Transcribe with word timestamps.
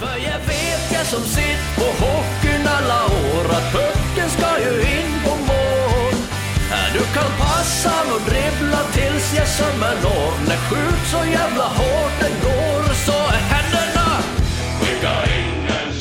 För 0.00 0.16
jag 0.30 0.40
vet 0.52 0.84
jag 0.92 1.06
som 1.06 1.22
sitt 1.22 1.64
på 1.76 1.84
hockeyn 2.04 2.66
alla 2.76 3.00
år 3.04 3.44
att 3.56 3.72
pucken 3.72 4.28
ska 4.36 4.48
ju 4.64 4.74
in 4.80 5.12
på 5.24 5.30
mål. 5.30 6.14
Du 6.92 6.98
kan 6.98 7.30
passa 7.38 7.94
och 8.14 8.20
dribbla 8.30 8.80
tills 8.92 9.34
jag 9.38 9.48
sömmer 9.48 9.94
når. 10.02 10.48
När 10.48 10.56
skjut 10.56 11.06
så 11.10 11.30
jävla 11.32 11.64
hårt 11.64 12.14
den 12.20 12.32
går 12.42 12.94
så 13.06 13.12
är 13.36 13.42
händerna 13.52 14.08
skicka 14.80 15.12
ingen 15.38 15.92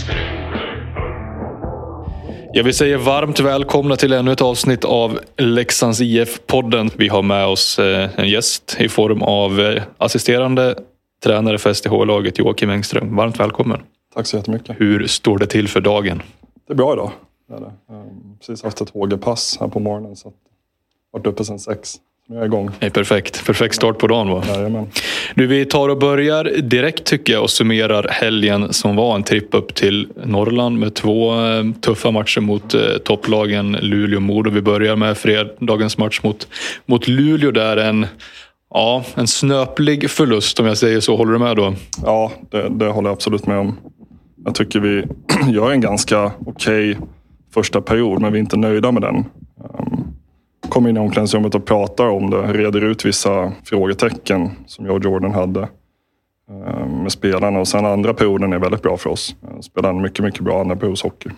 Jag 2.54 2.64
vill 2.64 2.74
säga 2.74 2.98
varmt 2.98 3.40
välkomna 3.40 3.96
till 3.96 4.14
ännu 4.14 4.32
ett 4.32 4.42
avsnitt 4.42 4.86
av 4.86 5.20
Leksands 5.38 6.02
IF-podden. 6.02 6.92
Vi 6.96 7.08
har 7.08 7.22
med 7.22 7.46
oss 7.46 7.80
eh, 7.80 8.10
en 8.16 8.30
gäst 8.30 8.78
i 8.80 8.90
form 8.90 9.22
av 9.22 9.60
eh, 9.60 9.84
assisterande 9.98 10.76
tränare 11.24 11.58
för 11.58 11.74
SDH-laget 11.74 12.40
Joakim 12.40 12.70
Engström. 12.70 13.16
Varmt 13.16 13.40
välkommen. 13.40 13.82
Tack 14.14 14.28
så 14.28 14.38
jättemycket. 14.38 14.76
Hur 14.80 15.08
står 15.08 15.38
det 15.38 15.48
till 15.48 15.68
för 15.68 15.82
dagen? 15.82 16.22
Det 16.68 16.74
är 16.74 16.78
bra 16.78 16.94
idag. 16.94 17.12
Det 17.50 17.56
är 17.56 17.60
det. 17.60 17.94
Ehm, 17.94 18.38
Precis 18.40 18.64
haft 18.64 18.82
ett 18.82 18.90
HG-pass 18.90 19.58
här 19.60 19.68
på 19.68 19.80
morgonen. 19.80 20.16
Så 20.16 20.28
att 20.28 20.34
varit 21.12 21.28
uppe 21.28 21.44
sedan 21.44 21.60
sex. 21.60 21.96
Nu 22.28 22.36
är 22.36 22.40
jag 22.40 22.48
igång. 22.48 22.72
Är 22.80 22.90
perfekt. 22.90 23.46
Perfekt 23.46 23.76
start 23.76 23.98
på 23.98 24.08
dagen 24.08 24.30
va? 24.30 24.44
Jajamän. 24.48 24.88
Du, 25.36 25.48
vi 25.48 25.66
tar 25.66 25.90
och 25.90 25.98
börjar 25.98 26.44
direkt 26.44 27.04
tycker 27.04 27.34
jag 27.34 27.44
och 27.44 27.50
summerar 27.50 28.08
helgen 28.10 28.74
som 28.74 28.96
var 28.96 29.16
en 29.16 29.24
tripp 29.24 29.54
upp 29.54 29.74
till 29.76 30.08
Norrland 30.24 30.80
med 30.80 30.94
två 30.94 31.46
eh, 31.46 31.64
tuffa 31.82 32.12
matcher 32.12 32.42
mot 32.42 32.74
eh, 32.74 32.82
topplagen 33.04 33.72
Luleå 33.72 34.18
och 34.18 34.22
Modo. 34.22 34.50
Vi 34.50 34.62
börjar 34.62 34.96
med 34.96 35.18
fredagens 35.18 35.98
match 35.98 36.20
mot, 36.24 36.48
mot 36.86 37.08
Luleå 37.08 37.52
där 37.52 37.78
en, 37.78 38.08
ja, 38.70 39.04
en 39.16 39.28
snöplig 39.28 40.10
förlust 40.10 40.60
om 40.60 40.66
jag 40.66 40.78
säger 40.78 41.00
så. 41.00 41.16
Håller 41.16 41.34
du 41.34 41.40
med 41.40 41.56
då? 41.56 41.74
Ja, 42.04 42.32
det, 42.52 42.70
det 42.70 42.88
håller 42.88 43.10
jag 43.10 43.14
absolut 43.14 43.48
med 43.48 43.58
om. 43.58 43.78
Jag 44.46 44.56
tycker 44.56 44.80
vi 44.80 45.04
gör 45.52 45.72
en 45.72 45.82
ganska 45.82 46.32
okej 46.46 46.98
första 47.54 47.82
period, 47.82 48.22
men 48.22 48.34
vi 48.34 48.40
är 48.40 48.42
inte 48.42 48.58
nöjda 48.58 48.92
med 48.92 49.02
den. 49.02 49.16
Ehm, 49.16 50.04
kommer 50.70 50.90
in 50.90 50.98
i 50.98 51.00
omklädningsrummet 51.00 51.56
och 51.56 51.66
pratar 51.66 52.08
om 52.08 52.30
det, 52.30 52.54
reder 52.54 52.84
ut 52.84 53.06
vissa 53.06 53.52
frågetecken 53.64 54.50
som 54.66 54.86
jag 54.86 54.96
och 54.96 55.04
Jordan 55.04 55.34
hade 55.34 55.68
ehm, 56.50 57.04
med 57.04 57.12
spelarna. 57.12 57.60
Och 57.60 57.68
sen 57.68 57.86
andra 57.86 58.14
perioden 58.14 58.54
är 58.54 58.60
väldigt 58.60 58.82
bra 58.82 58.98
för 58.98 59.10
oss. 59.10 59.36
Spelar 59.62 59.90
en 59.90 60.02
mycket, 60.02 60.26
mycket 60.26 60.42
bra 60.42 60.62
andra 60.62 60.76
periods 60.76 61.04
hockey. 61.04 61.30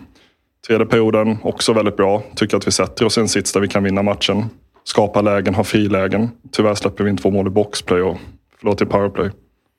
Tredje 0.66 0.86
perioden 0.86 1.38
också 1.42 1.72
väldigt 1.72 1.96
bra. 1.96 2.22
Tycker 2.34 2.56
att 2.56 2.66
vi 2.66 2.70
sätter 2.70 3.04
oss 3.04 3.18
i 3.18 3.20
en 3.20 3.28
sits 3.28 3.52
där 3.52 3.60
vi 3.60 3.68
kan 3.68 3.84
vinna 3.84 4.02
matchen. 4.02 4.44
Skapa 4.88 5.22
lägen, 5.22 5.54
ha 5.54 5.64
frilägen. 5.64 6.30
Tyvärr 6.52 6.74
släpper 6.74 7.04
vi 7.04 7.10
in 7.10 7.16
två 7.16 7.30
mål 7.30 7.46
i 7.46 7.50
boxplay 7.50 8.02
och 8.02 8.16
förlåt 8.58 8.82
i 8.82 8.86
powerplay. 8.86 9.30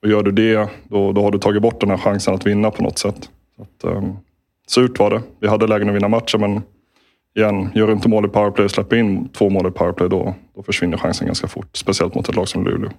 Och 0.02 0.08
gör 0.08 0.22
du 0.22 0.30
det, 0.30 0.68
då, 0.88 1.12
då 1.12 1.22
har 1.22 1.30
du 1.30 1.38
tagit 1.38 1.62
bort 1.62 1.80
den 1.80 1.90
här 1.90 1.96
chansen 1.96 2.34
att 2.34 2.46
vinna 2.46 2.70
på 2.70 2.82
något 2.82 2.98
sätt. 2.98 3.30
Så 3.56 3.62
att, 3.62 3.96
um, 3.96 4.16
surt 4.66 4.98
var 4.98 5.10
det. 5.10 5.22
Vi 5.40 5.48
hade 5.48 5.66
lägen 5.66 5.88
att 5.88 5.94
vinna 5.94 6.08
matchen, 6.08 6.40
men 6.40 6.62
igen, 7.36 7.68
gör 7.74 7.86
du 7.86 7.92
inte 7.92 8.08
mål 8.08 8.26
i 8.26 8.28
powerplay 8.28 8.64
och 8.64 8.70
släpper 8.70 8.96
in 8.96 9.28
två 9.28 9.50
mål 9.50 9.66
i 9.66 9.70
powerplay, 9.70 10.08
då, 10.08 10.34
då 10.56 10.62
försvinner 10.62 10.96
chansen 10.96 11.26
ganska 11.26 11.48
fort. 11.48 11.76
Speciellt 11.76 12.14
mot 12.14 12.28
ett 12.28 12.36
lag 12.36 12.48
som 12.48 12.64
Luleå. 12.64 12.90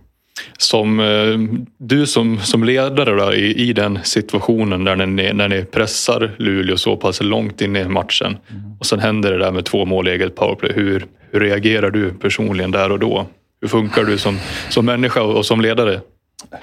Som 0.57 0.99
eh, 0.99 1.59
du 1.77 2.05
som, 2.05 2.39
som 2.39 2.63
ledare 2.63 3.15
där, 3.15 3.35
i, 3.35 3.69
i 3.69 3.73
den 3.73 3.99
situationen 4.03 4.83
där 4.83 4.95
ni, 4.95 5.33
när 5.33 5.49
ni 5.49 5.63
pressar 5.63 6.35
Luleå 6.37 6.77
så 6.77 6.97
pass 6.97 7.21
långt 7.21 7.61
in 7.61 7.75
i 7.75 7.87
matchen 7.87 8.37
och 8.79 8.85
sen 8.85 8.99
händer 8.99 9.31
det 9.31 9.37
där 9.37 9.51
med 9.51 9.65
två 9.65 9.85
mål 9.85 10.07
i 10.07 10.11
eget 10.11 10.35
powerplay. 10.35 10.71
Hur, 10.75 11.05
hur 11.31 11.39
reagerar 11.39 11.91
du 11.91 12.13
personligen 12.13 12.71
där 12.71 12.91
och 12.91 12.99
då? 12.99 13.25
Hur 13.61 13.67
funkar 13.67 14.03
du 14.03 14.17
som, 14.17 14.37
som 14.69 14.85
människa 14.85 15.21
och, 15.21 15.37
och 15.37 15.45
som 15.45 15.61
ledare? 15.61 16.01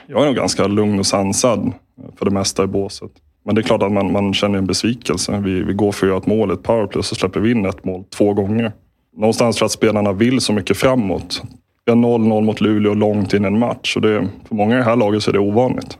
Jag 0.06 0.22
är 0.22 0.26
nog 0.26 0.36
ganska 0.36 0.66
lugn 0.66 0.98
och 0.98 1.06
sansad 1.06 1.72
för 2.18 2.24
det 2.24 2.30
mesta 2.30 2.64
i 2.64 2.66
båset. 2.66 3.10
Men 3.44 3.54
det 3.54 3.60
är 3.60 3.62
klart 3.62 3.82
att 3.82 3.92
man, 3.92 4.12
man 4.12 4.34
känner 4.34 4.58
en 4.58 4.66
besvikelse. 4.66 5.42
Vi, 5.44 5.62
vi 5.62 5.72
går 5.72 5.92
för 5.92 6.06
att 6.06 6.10
göra 6.10 6.18
ett 6.18 6.26
mål, 6.26 6.50
ett 6.50 6.62
powerplay, 6.62 7.02
så 7.02 7.14
släpper 7.14 7.40
vi 7.40 7.50
in 7.50 7.66
ett 7.66 7.84
mål 7.84 8.04
två 8.04 8.34
gånger. 8.34 8.72
Någonstans 9.16 9.58
för 9.58 9.66
att 9.66 9.72
spelarna 9.72 10.12
vill 10.12 10.40
så 10.40 10.52
mycket 10.52 10.76
framåt. 10.76 11.42
Vi 11.88 11.92
har 11.92 11.98
0-0 12.18 12.42
mot 12.42 12.60
Luleå 12.60 12.94
långt 12.94 13.34
in 13.34 13.44
i 13.44 13.46
en 13.46 13.58
match. 13.58 13.96
Och 13.96 14.02
det, 14.02 14.28
för 14.48 14.54
många 14.54 14.74
i 14.74 14.78
det 14.78 14.84
här 14.84 14.96
laget 14.96 15.22
så 15.22 15.30
är 15.30 15.32
det 15.32 15.38
ovanligt. 15.38 15.98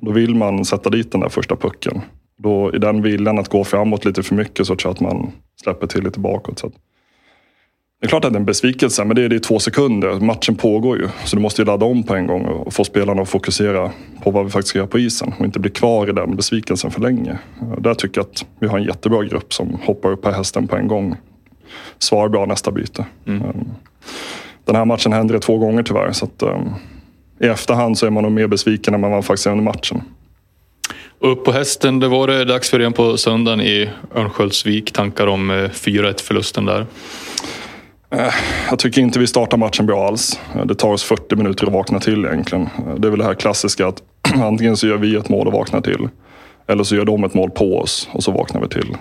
Då 0.00 0.10
vill 0.10 0.34
man 0.34 0.64
sätta 0.64 0.90
dit 0.90 1.12
den 1.12 1.20
där 1.20 1.28
första 1.28 1.56
pucken. 1.56 2.00
Då, 2.38 2.74
I 2.74 2.78
den 2.78 3.02
viljan 3.02 3.38
att 3.38 3.48
gå 3.48 3.64
framåt 3.64 4.04
lite 4.04 4.22
för 4.22 4.34
mycket 4.34 4.66
så 4.66 4.76
tror 4.76 4.90
jag 4.90 4.94
att 4.94 5.14
man 5.14 5.32
släpper 5.62 5.86
till 5.86 6.04
lite 6.04 6.20
bakåt. 6.20 6.58
Så 6.58 6.66
att, 6.66 6.72
det 8.00 8.06
är 8.06 8.08
klart 8.08 8.24
att 8.24 8.32
det 8.32 8.36
är 8.36 8.40
en 8.40 8.46
besvikelse, 8.46 9.04
men 9.04 9.16
det 9.16 9.22
är 9.22 9.28
det 9.28 9.36
i 9.36 9.40
två 9.40 9.58
sekunder. 9.58 10.20
Matchen 10.20 10.56
pågår 10.56 10.98
ju, 10.98 11.08
så 11.24 11.36
du 11.36 11.42
måste 11.42 11.62
ju 11.62 11.66
ladda 11.66 11.86
om 11.86 12.02
på 12.02 12.14
en 12.14 12.26
gång 12.26 12.44
och 12.44 12.74
få 12.74 12.84
spelarna 12.84 13.22
att 13.22 13.28
fokusera 13.28 13.90
på 14.22 14.30
vad 14.30 14.44
vi 14.44 14.50
faktiskt 14.50 14.68
ska 14.68 14.78
göra 14.78 14.88
på 14.88 14.98
isen 14.98 15.32
och 15.38 15.44
inte 15.44 15.58
bli 15.58 15.70
kvar 15.70 16.08
i 16.08 16.12
den 16.12 16.36
besvikelsen 16.36 16.90
för 16.90 17.00
länge. 17.00 17.38
Där 17.78 17.94
tycker 17.94 18.18
jag 18.18 18.26
att 18.26 18.46
vi 18.58 18.66
har 18.66 18.78
en 18.78 18.84
jättebra 18.84 19.24
grupp 19.24 19.52
som 19.52 19.78
hoppar 19.82 20.12
upp 20.12 20.22
på 20.22 20.30
hästen 20.30 20.68
på 20.68 20.76
en 20.76 20.88
gång. 20.88 21.16
Svarar 21.98 22.28
bra 22.28 22.46
nästa 22.46 22.70
byte. 22.70 23.06
Um, 23.24 23.68
Den 24.66 24.76
här 24.76 24.84
matchen 24.84 25.12
hände 25.12 25.34
det 25.34 25.40
två 25.40 25.58
gånger 25.58 25.82
tyvärr, 25.82 26.12
så 26.12 26.24
att, 26.24 26.42
um, 26.42 26.74
i 27.40 27.46
efterhand 27.46 27.98
så 27.98 28.06
är 28.06 28.10
man 28.10 28.22
nog 28.22 28.32
mer 28.32 28.46
besviken 28.46 28.94
än 28.94 29.00
man 29.00 29.10
var 29.10 29.22
faktiskt 29.22 29.46
under 29.46 29.64
matchen. 29.64 30.02
Upp 31.18 31.44
på 31.44 31.52
hästen, 31.52 32.00
det 32.00 32.08
var 32.08 32.26
det 32.26 32.44
dags 32.44 32.70
för 32.70 32.80
igen 32.80 32.92
på 32.92 33.16
söndagen 33.16 33.60
i 33.60 33.90
Örnsköldsvik. 34.14 34.92
Tankar 34.92 35.26
om 35.26 35.50
eh, 35.50 35.54
4-1 35.54 36.20
förlusten 36.20 36.64
där. 36.64 36.86
Jag 38.70 38.78
tycker 38.78 39.00
inte 39.00 39.18
vi 39.18 39.26
startar 39.26 39.56
matchen 39.56 39.86
bra 39.86 40.06
alls. 40.06 40.40
Det 40.64 40.74
tar 40.74 40.92
oss 40.92 41.04
40 41.04 41.36
minuter 41.36 41.66
att 41.66 41.72
vakna 41.72 42.00
till 42.00 42.24
egentligen. 42.24 42.68
Det 42.98 43.08
är 43.08 43.10
väl 43.10 43.18
det 43.18 43.24
här 43.24 43.34
klassiska 43.34 43.86
att 43.86 44.02
antingen 44.34 44.76
så 44.76 44.86
gör 44.86 44.96
vi 44.96 45.16
ett 45.16 45.28
mål 45.28 45.46
och 45.46 45.52
vaknar 45.52 45.80
till. 45.80 46.08
Eller 46.66 46.84
så 46.84 46.96
gör 46.96 47.04
de 47.04 47.24
ett 47.24 47.34
mål 47.34 47.50
på 47.50 47.78
oss 47.78 48.08
och 48.12 48.22
så 48.22 48.32
vaknar 48.32 48.60
vi 48.60 48.68
till. 48.68 48.96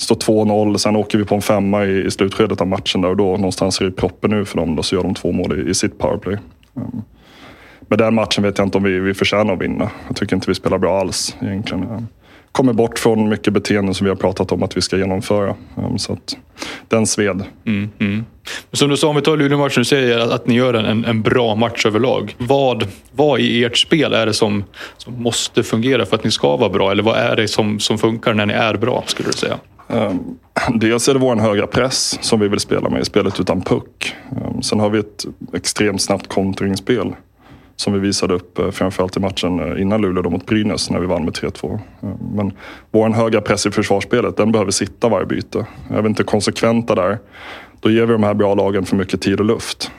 Står 0.00 0.14
2-0, 0.16 0.76
sen 0.76 0.96
åker 0.96 1.18
vi 1.18 1.24
på 1.24 1.34
en 1.34 1.42
femma 1.42 1.84
i, 1.84 2.04
i 2.06 2.10
slutskedet 2.10 2.60
av 2.60 2.66
matchen 2.66 3.00
där 3.00 3.08
och 3.08 3.16
då 3.16 3.24
någonstans 3.24 3.80
är 3.80 3.84
det 3.84 3.90
proppen 3.90 4.30
nu 4.30 4.44
för 4.44 4.56
dem. 4.56 4.76
Då 4.76 4.82
så 4.82 4.94
gör 4.94 5.02
de 5.02 5.14
två 5.14 5.32
mål 5.32 5.58
i, 5.58 5.70
i 5.70 5.74
sitt 5.74 5.98
powerplay. 5.98 6.36
Um, 6.74 7.02
Men 7.80 7.98
den 7.98 8.14
matchen 8.14 8.44
vet 8.44 8.58
jag 8.58 8.66
inte 8.66 8.78
om 8.78 8.84
vi, 8.84 8.98
vi 8.98 9.14
förtjänar 9.14 9.52
att 9.52 9.60
vinna. 9.62 9.90
Jag 10.06 10.16
tycker 10.16 10.36
inte 10.36 10.50
vi 10.50 10.54
spelar 10.54 10.78
bra 10.78 11.00
alls 11.00 11.36
egentligen. 11.40 11.82
Um, 11.90 12.06
Kommer 12.52 12.72
bort 12.72 12.98
från 12.98 13.28
mycket 13.28 13.52
beteenden 13.52 13.94
som 13.94 14.04
vi 14.04 14.08
har 14.08 14.16
pratat 14.16 14.52
om 14.52 14.62
att 14.62 14.76
vi 14.76 14.80
ska 14.80 14.96
genomföra. 14.96 15.54
Um, 15.76 15.98
Så 15.98 16.12
att 16.12 16.36
den 16.88 17.06
sved. 17.06 17.44
Mm, 17.66 17.90
mm. 17.98 18.24
Som 18.72 18.88
du 18.90 18.96
sa, 18.96 19.08
om 19.08 19.16
vi 19.16 19.22
tar 19.22 19.36
Luleå-matchen, 19.36 19.80
du 19.80 19.84
säger 19.84 20.18
att, 20.18 20.30
att 20.30 20.46
ni 20.46 20.54
gör 20.54 20.74
en, 20.74 20.84
en, 20.84 21.04
en 21.04 21.22
bra 21.22 21.54
match 21.54 21.86
överlag. 21.86 22.34
Vad, 22.38 22.86
vad 23.12 23.40
i 23.40 23.64
ert 23.64 23.78
spel 23.78 24.12
är 24.12 24.26
det 24.26 24.34
som, 24.34 24.64
som 24.96 25.22
måste 25.22 25.62
fungera 25.62 26.06
för 26.06 26.16
att 26.16 26.24
ni 26.24 26.30
ska 26.30 26.56
vara 26.56 26.70
bra? 26.70 26.90
Eller 26.90 27.02
vad 27.02 27.16
är 27.16 27.36
det 27.36 27.48
som, 27.48 27.80
som 27.80 27.98
funkar 27.98 28.34
när 28.34 28.46
ni 28.46 28.54
är 28.54 28.74
bra, 28.76 29.04
skulle 29.06 29.28
du 29.28 29.32
säga? 29.32 29.58
Ehm, 29.88 30.18
dels 30.74 31.08
är 31.08 31.14
det 31.14 31.20
vår 31.20 31.36
höga 31.36 31.66
press 31.66 32.18
som 32.20 32.40
vi 32.40 32.48
vill 32.48 32.60
spela 32.60 32.88
med 32.88 33.00
i 33.00 33.04
spelet 33.04 33.40
utan 33.40 33.60
puck. 33.60 34.14
Ehm, 34.30 34.62
sen 34.62 34.80
har 34.80 34.90
vi 34.90 34.98
ett 34.98 35.26
extremt 35.52 36.02
snabbt 36.02 36.28
kontringsspel 36.28 37.14
som 37.76 37.92
vi 37.92 37.98
visade 37.98 38.34
upp 38.34 38.58
eh, 38.58 38.70
framförallt 38.70 39.16
i 39.16 39.20
matchen 39.20 39.60
eh, 39.60 39.82
innan 39.82 40.00
Luleå 40.00 40.22
då 40.22 40.30
mot 40.30 40.46
Brynäs 40.46 40.90
när 40.90 40.98
vi 40.98 41.06
vann 41.06 41.24
med 41.24 41.34
3-2. 41.34 41.80
Ehm, 42.02 42.08
men 42.34 42.52
vår 42.90 43.08
höga 43.10 43.40
press 43.40 43.66
i 43.66 43.70
försvarsspelet, 43.70 44.36
den 44.36 44.52
behöver 44.52 44.70
sitta 44.70 45.08
varje 45.08 45.26
byte. 45.26 45.66
Är 45.90 46.02
vi 46.02 46.08
inte 46.08 46.24
konsekventa 46.24 46.94
där, 46.94 47.18
då 47.80 47.90
ger 47.90 48.06
vi 48.06 48.12
de 48.12 48.22
här 48.22 48.34
bra 48.34 48.54
lagen 48.54 48.84
för 48.84 48.96
mycket 48.96 49.20
tid 49.20 49.40
och 49.40 49.46
luft. 49.46 49.90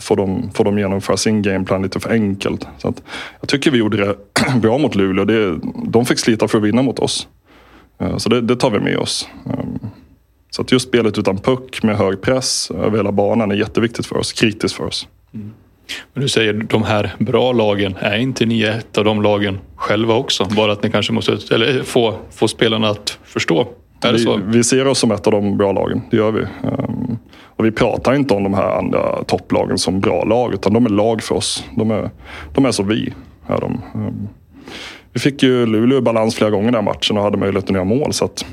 Får 0.00 0.16
de, 0.16 0.50
får 0.54 0.64
de 0.64 0.78
genomföra 0.78 1.16
sin 1.16 1.42
gameplan 1.42 1.82
lite 1.82 2.00
för 2.00 2.10
enkelt. 2.10 2.66
Så 2.78 2.88
att 2.88 3.02
jag 3.40 3.48
tycker 3.48 3.70
vi 3.70 3.78
gjorde 3.78 3.96
det 3.96 4.16
bra 4.60 4.78
mot 4.78 4.94
Luleå. 4.94 5.24
Det, 5.24 5.58
de 5.84 6.06
fick 6.06 6.18
slita 6.18 6.48
för 6.48 6.58
att 6.58 6.64
vinna 6.64 6.82
mot 6.82 6.98
oss. 6.98 7.28
Eh, 8.00 8.16
Så 8.16 8.28
det, 8.28 8.40
det 8.40 8.56
tar 8.56 8.70
vi 8.70 8.80
med 8.80 8.96
oss. 8.98 9.28
Ehm, 9.46 9.78
Så 10.50 10.62
att 10.62 10.72
just 10.72 10.88
spelet 10.88 11.18
utan 11.18 11.38
puck 11.38 11.82
med 11.82 11.96
hög 11.96 12.20
press 12.20 12.70
över 12.70 12.96
hela 12.96 13.12
banan 13.12 13.50
är 13.50 13.54
jätteviktigt 13.54 14.06
för 14.06 14.16
oss, 14.16 14.32
kritiskt 14.32 14.74
för 14.76 14.84
oss. 14.84 15.08
Men 16.12 16.22
du 16.22 16.28
säger 16.28 16.52
de 16.52 16.82
här 16.82 17.14
bra 17.18 17.52
lagen, 17.52 17.94
är 18.00 18.18
inte 18.18 18.46
ni 18.46 18.62
ett 18.62 18.98
av 18.98 19.04
de 19.04 19.22
lagen 19.22 19.58
själva 19.76 20.14
också? 20.14 20.44
Bara 20.44 20.72
att 20.72 20.82
ni 20.82 20.90
kanske 20.90 21.12
måste 21.12 21.38
eller 21.54 21.82
få, 21.82 22.14
få 22.30 22.48
spelarna 22.48 22.88
att 22.88 23.18
förstå. 23.24 23.60
Är 24.02 24.08
det 24.12 24.18
Vi, 24.18 24.24
så? 24.24 24.40
vi 24.44 24.64
ser 24.64 24.86
oss 24.86 24.98
som 24.98 25.10
ett 25.10 25.26
av 25.26 25.32
de 25.32 25.56
bra 25.56 25.72
lagen, 25.72 26.02
det 26.10 26.16
gör 26.16 26.30
vi. 26.32 26.42
Ehm, 26.42 27.18
Och 27.56 27.64
vi 27.66 27.70
pratar 27.72 28.14
inte 28.14 28.34
om 28.34 28.42
de 28.42 28.54
här 28.54 28.78
andra 28.78 29.24
topplagen 29.24 29.78
som 29.78 30.00
bra 30.00 30.24
lag, 30.24 30.54
utan 30.54 30.72
de 30.72 30.86
är 30.86 30.90
lag 30.90 31.22
för 31.22 31.34
oss. 31.34 31.64
De 31.76 31.90
är, 31.90 32.10
de 32.54 32.64
är 32.64 32.70
som 32.72 32.88
vi. 32.88 33.14
Är 33.46 33.60
de. 33.60 33.80
Vi 35.12 35.20
fick 35.20 35.42
ju 35.42 35.66
Luleå 35.66 35.98
i 35.98 36.00
balans 36.00 36.34
flera 36.34 36.50
gånger 36.50 36.68
i 36.68 36.72
den 36.72 36.74
här 36.74 36.82
matchen 36.82 37.16
och 37.16 37.22
hade 37.22 37.36
möjlighet 37.36 37.64
att 37.64 37.74
göra 37.74 37.84
mål. 37.84 38.12
Så 38.12 38.24
att, 38.24 38.44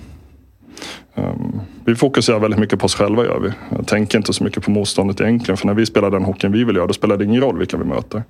um, 1.15 1.61
vi 1.85 1.95
fokuserar 1.95 2.39
väldigt 2.39 2.59
mycket 2.59 2.79
på 2.79 2.85
oss 2.85 2.95
själva 2.95 3.25
gör 3.25 3.39
vi. 3.39 3.49
Jag 3.77 3.87
tänker 3.87 4.17
inte 4.17 4.33
så 4.33 4.43
mycket 4.43 4.63
på 4.63 4.71
motståndet 4.71 5.21
egentligen. 5.21 5.57
För 5.57 5.67
när 5.67 5.73
vi 5.73 5.85
spelar 5.85 6.11
den 6.11 6.23
hockeyn 6.23 6.51
vi 6.51 6.63
vill 6.63 6.75
göra, 6.75 6.87
då 6.87 6.93
spelar 6.93 7.17
det 7.17 7.25
ingen 7.25 7.41
roll 7.41 7.57
vilka 7.57 7.77
vi 7.77 7.85
möter. 7.85 8.23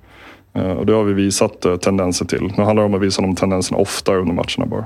Uh, 0.56 0.70
Och 0.70 0.86
det 0.86 0.92
har 0.92 1.04
vi 1.04 1.12
visat 1.12 1.66
uh, 1.66 1.76
tendenser 1.76 2.24
till. 2.24 2.52
Nu 2.56 2.62
handlar 2.64 2.74
det 2.74 2.86
om 2.86 2.94
att 2.94 3.02
visa 3.02 3.22
de 3.22 3.34
tendenserna 3.36 3.78
oftare 3.78 4.18
under 4.18 4.34
matcherna 4.34 4.66
bara. 4.66 4.84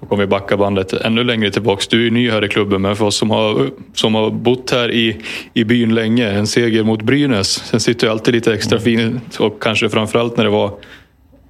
Och 0.00 0.12
om 0.12 0.18
vi 0.18 0.26
backar 0.26 0.56
bandet 0.56 0.92
ännu 0.92 1.24
längre 1.24 1.50
tillbaks. 1.50 1.88
Du 1.88 2.06
är 2.06 2.10
ny 2.10 2.30
här 2.30 2.44
i 2.44 2.48
klubben, 2.48 2.82
men 2.82 2.96
för 2.96 3.04
oss 3.04 3.16
som 3.16 3.30
har, 3.30 3.70
som 3.94 4.14
har 4.14 4.30
bott 4.30 4.70
här 4.70 4.90
i, 4.90 5.20
i 5.54 5.64
byn 5.64 5.94
länge. 5.94 6.30
En 6.30 6.46
seger 6.46 6.84
mot 6.84 7.02
Brynäs. 7.02 7.48
Sen 7.48 7.80
sitter 7.80 8.06
ju 8.06 8.10
alltid 8.10 8.34
lite 8.34 8.54
extra 8.54 8.78
fint 8.78 9.36
och 9.36 9.62
kanske 9.62 9.88
framförallt 9.88 10.36
när 10.36 10.44
det 10.44 10.50
var 10.50 10.70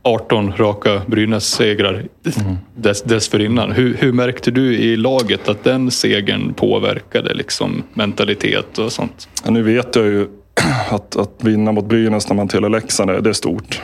18 0.07 0.53
raka 0.57 1.03
Brynäs-segrar 1.07 1.93
mm. 1.93 2.57
dess, 2.75 3.03
dessförinnan. 3.03 3.73
Hur, 3.73 3.95
hur 3.95 4.13
märkte 4.13 4.51
du 4.51 4.75
i 4.75 4.97
laget 4.97 5.49
att 5.49 5.65
den 5.65 5.91
segern 5.91 6.55
påverkade 6.55 7.35
liksom 7.35 7.83
mentalitet 7.95 8.79
och 8.79 8.93
sånt? 8.93 9.29
Ja, 9.45 9.51
nu 9.51 9.63
vet 9.63 9.97
jag 9.97 10.05
ju 10.05 10.29
att, 10.91 11.17
att 11.17 11.33
vinna 11.41 11.73
mot 11.73 11.85
Brynäs 11.85 12.29
när 12.29 12.37
man 12.37 12.49
tillhör 12.49 12.69
Leksand, 12.69 13.25
det 13.25 13.31
är 13.31 13.33
stort. 13.33 13.81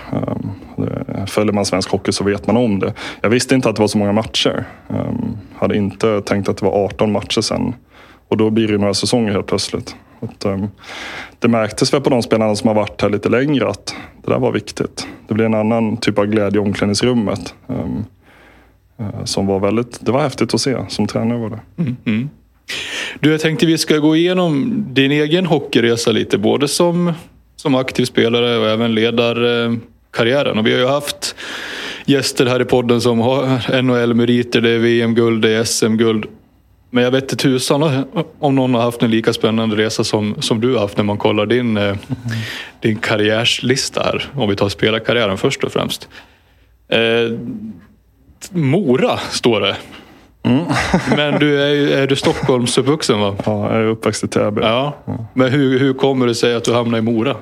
Det, 0.77 1.27
följer 1.27 1.53
man 1.53 1.65
svensk 1.65 1.91
hockey 1.91 2.13
så 2.13 2.25
vet 2.25 2.47
man 2.47 2.57
om 2.57 2.79
det. 2.79 2.93
Jag 3.21 3.31
visste 3.31 3.55
inte 3.55 3.69
att 3.69 3.77
det 3.77 3.83
var 3.83 3.89
så 3.89 3.99
många 3.99 4.13
matcher. 4.13 4.65
Um, 4.89 5.37
hade 5.57 5.77
inte 5.77 6.21
tänkt 6.21 6.49
att 6.49 6.57
det 6.57 6.65
var 6.65 6.85
18 6.85 7.13
matcher 7.13 7.41
sen. 7.41 7.75
Och 8.29 8.37
då 8.37 8.51
blir 8.51 8.69
det 8.69 8.79
några 8.79 8.95
säsonger 8.95 9.33
helt 9.33 9.47
plötsligt. 9.47 9.97
Att, 10.23 10.45
um, 10.45 10.69
det 11.39 11.49
märktes 11.49 11.95
väl 11.95 12.01
på 12.01 12.11
de 12.11 12.23
spelarna 12.23 12.57
som 12.57 12.69
har 12.69 12.75
varit 12.75 13.03
här 13.03 13.11
lite 13.11 13.29
längre 13.29 13.69
att 13.69 13.95
det 14.25 14.33
där 14.33 14.39
var 14.39 14.53
viktigt. 14.53 15.07
Det 15.29 15.35
blev 15.35 15.47
en 15.47 15.55
annan 15.55 15.97
typ 15.97 16.19
av 16.19 16.27
glädje 16.27 16.61
i 16.61 16.65
omklädningsrummet. 16.65 17.55
Um, 17.67 18.05
uh, 19.01 19.25
som 19.25 19.47
var 19.47 19.61
väldigt, 19.61 20.07
det 20.07 20.13
var 20.13 20.23
häftigt 20.23 20.55
att 20.55 20.61
se 20.61 20.77
som 20.89 21.07
tränare 21.07 21.39
var 21.39 21.51
det. 21.51 21.61
Mm, 21.83 21.97
mm. 22.05 22.31
Du, 23.21 23.31
jag 23.31 23.41
tänkte 23.41 23.67
vi 23.67 23.79
ska 23.79 23.99
gå 23.99 24.17
igenom 24.17 24.85
din 24.89 25.13
egen 25.13 25.47
hockeyresa 25.47 26.13
lite, 26.13 26.39
både 26.39 26.69
som, 26.69 27.13
som 27.57 27.75
aktiv 27.75 28.05
spelare 28.05 28.59
och 28.59 28.69
även 28.69 28.95
ledarkarriären. 28.95 30.59
Och 30.59 30.67
vi 30.67 30.73
har 30.73 30.81
ju 30.81 30.87
haft 30.87 31.35
gäster 32.05 32.47
här 32.47 32.63
i 32.63 32.65
podden 32.65 33.01
som 33.01 33.21
har 33.21 33.83
NHL-meriter, 33.83 34.61
det 34.61 34.71
är 34.71 34.79
VM-guld, 34.79 35.43
det 35.43 35.51
är 35.51 35.65
SM-guld. 35.65 36.27
Men 36.95 37.05
jag 37.05 37.11
vet 37.11 37.23
inte 37.23 37.37
tusan 37.37 38.05
om 38.39 38.55
någon 38.55 38.75
har 38.75 38.83
haft 38.83 39.03
en 39.03 39.11
lika 39.11 39.33
spännande 39.33 39.77
resa 39.77 40.05
som, 40.05 40.35
som 40.41 40.61
du 40.61 40.73
har 40.73 40.81
haft 40.81 40.97
när 40.97 41.05
man 41.05 41.19
kollar 41.19 41.47
din, 41.47 41.77
mm. 41.77 41.99
din 42.81 42.97
karriärslista 42.97 44.03
här. 44.03 44.31
Om 44.35 44.49
vi 44.49 44.57
tar 44.57 44.69
spelarkarriären 44.69 45.39
först 45.39 45.65
och 45.65 45.73
främst. 45.73 46.09
Eh, 46.89 47.39
Mora 48.51 49.19
står 49.19 49.61
det. 49.61 49.77
Mm. 50.43 50.65
Men 51.17 51.41
du 51.41 51.63
är, 51.63 51.99
är 51.99 52.07
du 52.07 52.17
Stockholmsuppvuxen 52.17 53.21
va? 53.21 53.37
Ja, 53.47 53.73
jag 53.73 53.83
är 53.83 53.87
uppväxt 53.87 54.25
i 54.25 54.29
Täby. 54.29 54.61
Ja. 54.61 54.97
Men 55.35 55.53
hur, 55.53 55.79
hur 55.79 55.95
kommer 55.95 56.27
det 56.27 56.35
sig 56.35 56.55
att 56.55 56.65
du 56.65 56.75
hamnade 56.75 56.99
i 56.99 57.03
Mora? 57.03 57.37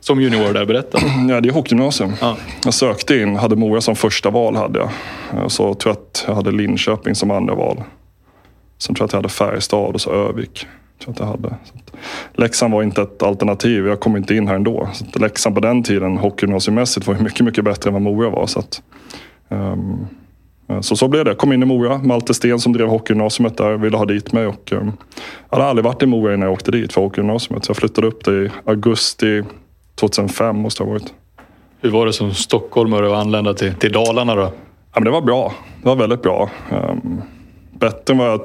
Som 0.00 0.20
junior 0.20 0.52
där, 0.52 0.64
berätta. 0.64 0.98
Ja, 1.28 1.40
det 1.40 1.48
är 1.48 1.52
hockeygymnasium. 1.52 2.12
Ja. 2.20 2.36
Jag 2.64 2.74
sökte 2.74 3.16
in, 3.16 3.36
hade 3.36 3.56
Mora 3.56 3.80
som 3.80 3.96
första 3.96 4.30
val. 4.30 4.56
hade 4.56 4.78
jag. 4.78 4.90
Så 5.52 5.74
tror 5.74 5.94
jag 5.94 6.02
att 6.02 6.24
jag 6.26 6.34
hade 6.34 6.50
Linköping 6.50 7.14
som 7.14 7.30
andra 7.30 7.54
val. 7.54 7.82
Sen 8.82 8.94
tror 8.94 9.02
jag 9.02 9.06
att 9.06 9.12
jag 9.12 9.18
hade 9.18 9.28
Färjestad 9.28 9.94
och 9.94 10.00
så 10.00 10.10
Övik. 10.12 10.66
Tror 11.02 11.12
att 11.14 11.20
jag 11.20 11.26
hade. 11.26 11.48
Så 11.48 11.74
att 11.74 11.92
Leksand 12.32 12.74
var 12.74 12.82
inte 12.82 13.02
ett 13.02 13.22
alternativ. 13.22 13.86
Jag 13.86 14.00
kom 14.00 14.16
inte 14.16 14.34
in 14.34 14.48
här 14.48 14.54
ändå. 14.54 14.88
Så 14.92 15.04
att 15.04 15.20
Leksand 15.20 15.54
på 15.54 15.60
den 15.60 15.82
tiden, 15.82 16.16
hockeygymnasiemässigt, 16.16 17.06
var 17.06 17.14
mycket, 17.14 17.44
mycket 17.44 17.64
bättre 17.64 17.88
än 17.88 17.94
vad 17.94 18.02
Mora 18.02 18.30
var. 18.30 18.46
Så 18.46 18.58
att, 18.58 18.82
um, 19.48 20.06
så 20.80 20.96
så 20.96 21.08
blev 21.08 21.24
det. 21.24 21.34
Kom 21.34 21.52
in 21.52 21.62
i 21.62 21.66
Mora. 21.66 21.98
Malte 21.98 22.34
Sten 22.34 22.58
som 22.58 22.72
drev 22.72 22.88
hockeygymnasiet 22.88 23.56
där 23.56 23.76
ville 23.76 23.96
ha 23.96 24.04
dit 24.04 24.32
mig. 24.32 24.46
Och, 24.46 24.72
um, 24.72 24.92
jag 25.50 25.58
hade 25.58 25.70
aldrig 25.70 25.84
varit 25.84 26.02
i 26.02 26.06
Mora 26.06 26.34
innan 26.34 26.46
jag 26.46 26.52
åkte 26.52 26.70
dit 26.70 26.92
för 26.92 27.00
hockeygymnasiet. 27.00 27.64
Så 27.64 27.70
jag 27.70 27.76
flyttade 27.76 28.06
upp 28.06 28.24
det 28.24 28.32
i 28.32 28.50
augusti 28.64 29.42
2005 29.94 30.56
måste 30.56 30.82
det 30.82 30.86
ha 30.86 30.92
varit. 30.92 31.14
Hur 31.80 31.90
var 31.90 32.06
det 32.06 32.12
som 32.12 32.34
stockholmare 32.34 33.06
att 33.06 33.26
anlända 33.26 33.54
till, 33.54 33.74
till 33.74 33.92
Dalarna 33.92 34.34
då? 34.34 34.42
Ja, 34.42 34.50
men 34.94 35.04
det 35.04 35.10
var 35.10 35.22
bra. 35.22 35.52
Det 35.82 35.88
var 35.88 35.96
väldigt 35.96 36.22
bra. 36.22 36.50
Um, 36.70 37.22
bättre 37.72 38.12
än 38.14 38.18
vad 38.18 38.28
jag 38.28 38.40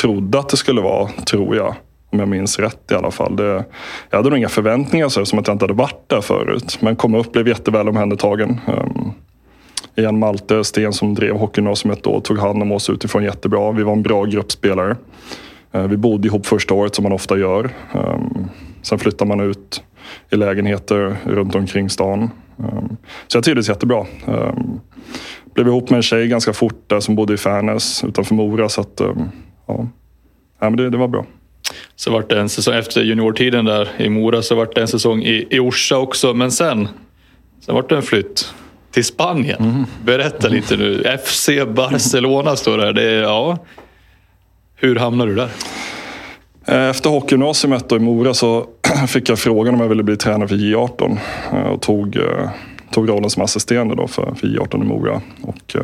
trodde 0.00 0.38
att 0.38 0.48
det 0.48 0.56
skulle 0.56 0.80
vara, 0.80 1.08
tror 1.08 1.56
jag. 1.56 1.74
Om 2.12 2.18
jag 2.18 2.28
minns 2.28 2.58
rätt 2.58 2.90
i 2.90 2.94
alla 2.94 3.10
fall. 3.10 3.36
Det, 3.36 3.64
jag 4.10 4.18
hade 4.18 4.28
nog 4.28 4.38
inga 4.38 4.48
förväntningar 4.48 5.08
så, 5.08 5.24
som 5.24 5.38
att 5.38 5.46
jag 5.46 5.54
inte 5.54 5.62
hade 5.62 5.74
varit 5.74 6.08
där 6.08 6.20
förut. 6.20 6.78
Men 6.80 6.96
kom 6.96 7.14
upp, 7.14 7.32
blev 7.32 7.48
jätteväl 7.48 7.88
omhändertagen. 7.88 8.60
Um, 8.66 9.12
igen 9.96 10.18
Malte 10.18 10.64
Sten 10.64 10.92
som 10.92 11.14
drev 11.14 11.36
hockeygymnasiet 11.36 12.02
då 12.02 12.20
tog 12.20 12.38
hand 12.38 12.62
om 12.62 12.72
oss 12.72 12.90
utifrån 12.90 13.24
jättebra. 13.24 13.72
Vi 13.72 13.82
var 13.82 13.92
en 13.92 14.02
bra 14.02 14.24
gruppspelare. 14.24 14.96
Uh, 15.74 15.86
vi 15.86 15.96
bodde 15.96 16.28
ihop 16.28 16.46
första 16.46 16.74
året 16.74 16.94
som 16.94 17.02
man 17.02 17.12
ofta 17.12 17.38
gör. 17.38 17.70
Um, 17.92 18.50
sen 18.82 18.98
flyttar 18.98 19.26
man 19.26 19.40
ut 19.40 19.82
i 20.30 20.36
lägenheter 20.36 21.16
runt 21.24 21.54
omkring 21.54 21.90
stan. 21.90 22.30
Um, 22.56 22.96
så 23.26 23.36
jag 23.36 23.44
trivdes 23.44 23.68
jättebra. 23.68 24.06
Um, 24.26 24.80
blev 25.54 25.66
ihop 25.66 25.90
med 25.90 25.96
en 25.96 26.02
tjej 26.02 26.28
ganska 26.28 26.52
fort 26.52 26.84
där 26.86 27.00
som 27.00 27.14
bodde 27.14 27.34
i 27.34 27.36
Färnäs 27.36 28.04
utanför 28.04 28.34
Mora. 28.34 28.68
Så 28.68 28.80
att, 28.80 29.00
um, 29.00 29.30
ja. 29.68 29.88
ja 30.58 30.70
men 30.70 30.76
det, 30.76 30.90
det 30.90 30.96
var 30.96 31.08
bra. 31.08 31.26
Så 31.96 32.10
vart 32.10 32.30
det 32.30 32.40
en 32.40 32.48
säsong 32.48 32.74
efter 32.74 33.02
juniortiden 33.02 33.64
där 33.64 33.88
i 33.96 34.08
Mora 34.08 34.42
så 34.42 34.54
vart 34.54 34.74
det 34.74 34.80
en 34.80 34.88
säsong 34.88 35.22
i, 35.22 35.46
i 35.50 35.58
Orsa 35.58 35.98
också. 35.98 36.34
Men 36.34 36.52
sen, 36.52 36.88
sen 37.60 37.74
vart 37.74 37.88
det 37.88 37.96
en 37.96 38.02
flytt 38.02 38.54
till 38.90 39.04
Spanien. 39.04 39.62
Mm. 39.62 39.84
Berätta 40.04 40.48
lite 40.48 40.76
nu. 40.76 41.18
FC 41.24 41.48
Barcelona 41.68 42.56
står 42.56 42.78
det 42.78 43.02
här. 43.02 43.22
ja. 43.22 43.58
Hur 44.76 44.96
hamnade 44.96 45.30
du 45.30 45.36
där? 45.36 45.50
Eh, 46.66 46.88
efter 46.88 47.10
hockeygymnasiet 47.10 47.92
i 47.92 47.98
Mora 47.98 48.34
så 48.34 48.66
fick 49.08 49.28
jag 49.28 49.38
frågan 49.38 49.74
om 49.74 49.80
jag 49.80 49.88
ville 49.88 50.02
bli 50.02 50.16
tränare 50.16 50.48
för 50.48 50.56
J18 50.56 51.18
eh, 51.52 51.60
och 51.60 51.82
tog, 51.82 52.16
eh, 52.16 52.50
tog 52.90 53.08
rollen 53.08 53.30
som 53.30 53.42
assisterande 53.42 53.94
då 53.94 54.08
för, 54.08 54.34
för 54.34 54.46
J18 54.46 54.82
i 54.82 54.84
Mora 54.84 55.22
och 55.42 55.76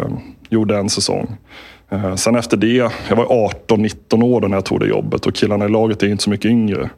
gjorde 0.49 0.77
en 0.77 0.91
säsong. 0.91 1.37
Eh, 1.95 2.15
sen 2.15 2.35
efter 2.35 2.57
det, 2.57 2.91
jag 3.09 3.17
var 3.17 3.27
18-19 3.69 4.23
år 4.25 4.41
då 4.41 4.49
när 4.49 4.57
jag 4.57 4.65
tog 4.65 4.81
det 4.81 4.87
jobbet 4.87 5.27
och 5.27 5.35
killarna 5.35 5.65
i 5.65 5.69
laget 5.69 6.03
är 6.03 6.09
inte 6.09 6.23
så 6.23 6.31
mycket 6.31 6.51
yngre. 6.51 6.91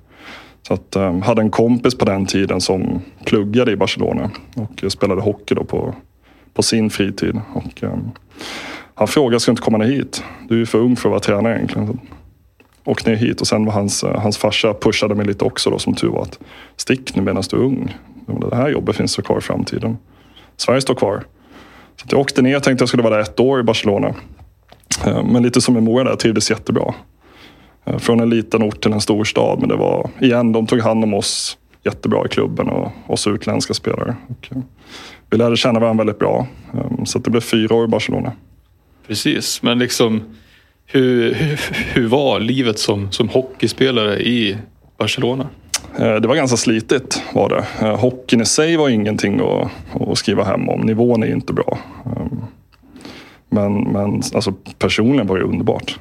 Så 0.63 0.75
att, 0.75 0.97
um, 0.97 1.23
hade 1.23 1.43
en 1.43 1.51
kompis 1.51 1.95
på 1.99 2.05
den 2.05 2.27
tiden 2.27 2.61
som 2.61 3.01
pluggade 3.25 3.73
i 3.73 3.77
Barcelona 3.77 4.31
och 4.55 4.93
spelade 4.93 5.21
hockey 5.21 5.55
då 5.55 5.65
på, 5.65 5.95
på 6.55 6.63
sin 6.63 6.91
fritid. 6.91 7.41
Och, 7.55 7.83
um, 7.83 8.11
han 8.95 9.09
frågade, 9.09 9.41
ska 9.41 9.51
du 9.51 9.53
inte 9.53 9.63
komma 9.63 9.79
ner 9.79 9.87
hit? 9.87 10.25
Du 10.49 10.55
är 10.55 10.59
ju 10.59 10.67
för 10.67 10.79
ung 10.79 10.97
för 10.97 11.09
att 11.09 11.11
vara 11.11 11.21
tränare 11.21 11.57
egentligen. 11.57 12.01
Åk 12.85 13.07
ner 13.07 13.15
hit 13.15 13.41
och 13.41 13.47
sen 13.47 13.65
var 13.65 13.73
hans, 13.73 14.05
hans 14.05 14.39
farsa 14.39 14.75
pushade 14.75 15.15
mig 15.15 15.27
lite 15.27 15.45
också 15.45 15.71
då 15.71 15.79
som 15.79 15.95
tur 15.95 16.09
var 16.09 16.23
att 16.23 16.39
stick 16.77 17.17
nu 17.17 17.23
medan 17.23 17.43
du 17.51 17.57
är 17.57 17.61
ung. 17.61 17.97
Det 18.51 18.57
här 18.57 18.69
jobbet 18.69 18.97
finns 18.97 19.17
kvar 19.17 19.39
i 19.39 19.41
framtiden. 19.41 19.97
Sverige 20.57 20.81
står 20.81 20.95
kvar. 20.95 21.25
Så 21.97 22.07
jag 22.11 22.21
åkte 22.21 22.43
ner, 22.43 22.57
och 22.57 22.63
tänkte 22.63 22.73
att 22.73 22.81
jag 22.81 22.89
skulle 22.89 23.03
vara 23.03 23.15
där 23.15 23.23
ett 23.23 23.41
år 23.41 23.61
i 23.61 23.63
Barcelona. 23.63 24.15
Uh, 25.07 25.25
men 25.25 25.43
lite 25.43 25.61
som 25.61 25.77
i 25.77 25.81
Mora 25.81 26.05
där, 26.05 26.17
trivdes 26.17 26.51
jättebra. 26.51 26.95
Eh, 27.87 27.99
från 27.99 28.21
en 28.21 28.31
liten 28.31 28.63
ort 28.63 28.81
till 28.81 28.93
en 28.93 29.01
stor 29.01 29.25
stad. 29.25 29.59
Men 29.61 29.69
det 29.69 29.77
var, 29.77 30.11
igen, 30.21 30.53
de 30.53 30.67
tog 30.67 30.81
hand 30.81 31.05
om 31.05 31.15
oss 31.15 31.59
jättebra 31.85 32.27
i 32.27 32.29
klubben 32.29 32.69
och 32.69 32.93
oss 33.07 33.27
utländska 33.27 33.75
spelare. 33.75 34.17
Och 34.29 34.57
eh, 34.57 34.63
vi 35.31 35.37
lärde 35.37 35.57
känna 35.57 35.81
varandra 35.81 36.05
väldigt 36.05 36.19
bra. 36.19 36.47
Eh, 36.75 37.05
så 37.05 37.19
det 37.19 37.31
blev 37.31 37.41
fyra 37.41 37.75
år 37.75 37.85
i 37.85 37.89
Barcelona. 37.89 38.33
Precis, 39.07 39.63
men 39.63 39.79
liksom 39.79 40.23
hur, 40.87 41.35
hur, 41.35 41.61
hur 41.95 42.09
var 42.09 42.41
livet 42.41 42.79
som, 42.79 43.13
som 43.13 43.29
hockeyspelare 43.29 44.23
i 44.23 44.57
Barcelona? 44.99 45.49
Det 45.99 46.29
var 46.29 46.35
ganska 46.35 46.57
slitigt 46.57 47.23
var 47.35 47.49
det. 47.49 47.87
Hockeyn 47.87 48.41
i 48.41 48.45
sig 48.45 48.77
var 48.77 48.89
ingenting 48.89 49.41
att, 49.41 49.71
att 50.09 50.19
skriva 50.19 50.45
hem 50.45 50.69
om. 50.69 50.81
Nivån 50.81 51.23
är 51.23 51.27
inte 51.27 51.53
bra. 51.53 51.79
Men, 53.57 53.93
men 53.93 54.23
alltså, 54.35 54.53
personligen 54.79 55.27
var 55.27 55.39
det 55.39 55.45
underbart 55.45 55.99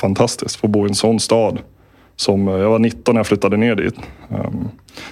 fantastiskt. 0.00 0.56
Få 0.56 0.68
bo 0.68 0.86
i 0.86 0.88
en 0.88 0.94
sån 0.94 1.20
stad. 1.20 1.58
Som, 2.16 2.48
eh, 2.48 2.54
jag 2.54 2.70
var 2.70 2.78
19 2.78 3.14
när 3.14 3.18
jag 3.18 3.26
flyttade 3.26 3.56
ner 3.56 3.74
dit. 3.74 3.94
Ehm, 4.30 4.68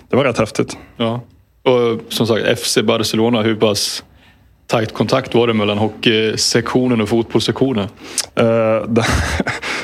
det 0.09 0.17
var 0.17 0.25
rätt 0.25 0.39
häftigt. 0.39 0.79
Ja. 0.97 1.21
Och 1.63 2.01
som 2.09 2.27
sagt, 2.27 2.59
FC 2.59 2.79
Barcelona, 2.83 3.43
hur 3.43 3.57
pass 3.57 4.05
tajt 4.67 4.93
kontakt 4.93 5.35
var 5.35 5.47
det 5.47 5.55
mellan 5.55 5.79
hockeysektionen 5.79 7.01
och 7.01 7.09
fotbollssektionen? 7.09 7.89
Eh, 8.35 8.83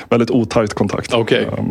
väldigt 0.08 0.30
otajt 0.30 0.74
kontakt. 0.74 1.14
Okay. 1.14 1.42
Eh, 1.42 1.64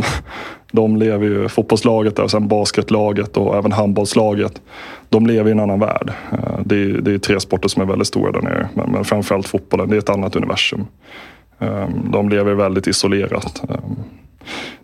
de 0.71 0.97
lever 0.97 1.25
ju, 1.25 1.49
fotbollslaget 1.49 2.19
och 2.19 2.31
sen 2.31 2.47
basketlaget 2.47 3.37
och 3.37 3.57
även 3.57 3.71
handbollslaget. 3.71 4.61
De 5.09 5.27
lever 5.27 5.49
i 5.49 5.51
en 5.51 5.59
annan 5.59 5.79
värld. 5.79 6.13
Eh, 6.31 6.59
det, 6.65 6.75
är, 6.75 6.87
det 6.87 7.13
är 7.13 7.17
tre 7.17 7.39
sporter 7.39 7.69
som 7.69 7.81
är 7.81 7.85
väldigt 7.85 8.07
stora 8.07 8.31
där 8.31 8.41
nere. 8.41 8.69
Men, 8.73 8.91
men 8.91 9.05
framförallt 9.05 9.47
fotbollen, 9.47 9.89
det 9.89 9.95
är 9.95 9.99
ett 9.99 10.09
annat 10.09 10.35
universum. 10.35 10.85
Ehm, 11.59 12.11
de 12.11 12.29
lever 12.29 12.53
väldigt 12.53 12.87
isolerat. 12.87 13.61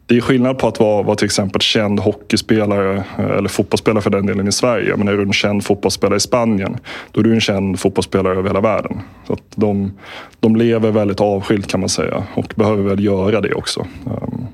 Det 0.08 0.18
är 0.18 0.22
skillnad 0.22 0.58
på 0.58 0.68
att 0.68 0.80
vara, 0.80 1.04
vara 1.04 1.16
till 1.16 1.26
exempel 1.26 1.62
känd 1.62 2.00
hockeyspelare 2.00 3.04
eh, 3.18 3.26
eller 3.26 3.50
fotbollsspelare 3.50 4.02
för 4.02 4.10
den 4.10 4.26
delen 4.26 4.48
i 4.48 4.52
Sverige. 4.52 4.96
Men 4.98 5.08
är 5.08 5.14
du 5.14 5.22
en 5.22 5.34
känd 5.34 5.66
fotbollsspelare 5.66 6.18
i 6.18 6.20
Spanien, 6.20 6.78
då 7.12 7.20
är 7.20 7.24
du 7.24 7.34
en 7.34 7.42
känd 7.42 7.80
fotbollsspelare 7.80 8.38
över 8.38 8.50
hela 8.50 8.62
världen. 8.62 9.02
Så 9.28 9.34
att 9.34 9.44
de, 9.56 9.94
de 10.40 10.56
lever 10.56 10.92
väldigt 10.92 11.22
avskilt 11.22 11.68
kan 11.68 11.80
man 11.80 11.90
säga 11.90 12.24
och 12.34 12.54
behöver 12.56 12.84
väl 12.84 13.04
göra 13.04 13.42
det 13.42 13.54
också. 13.54 13.88
Ehm, 14.06 14.48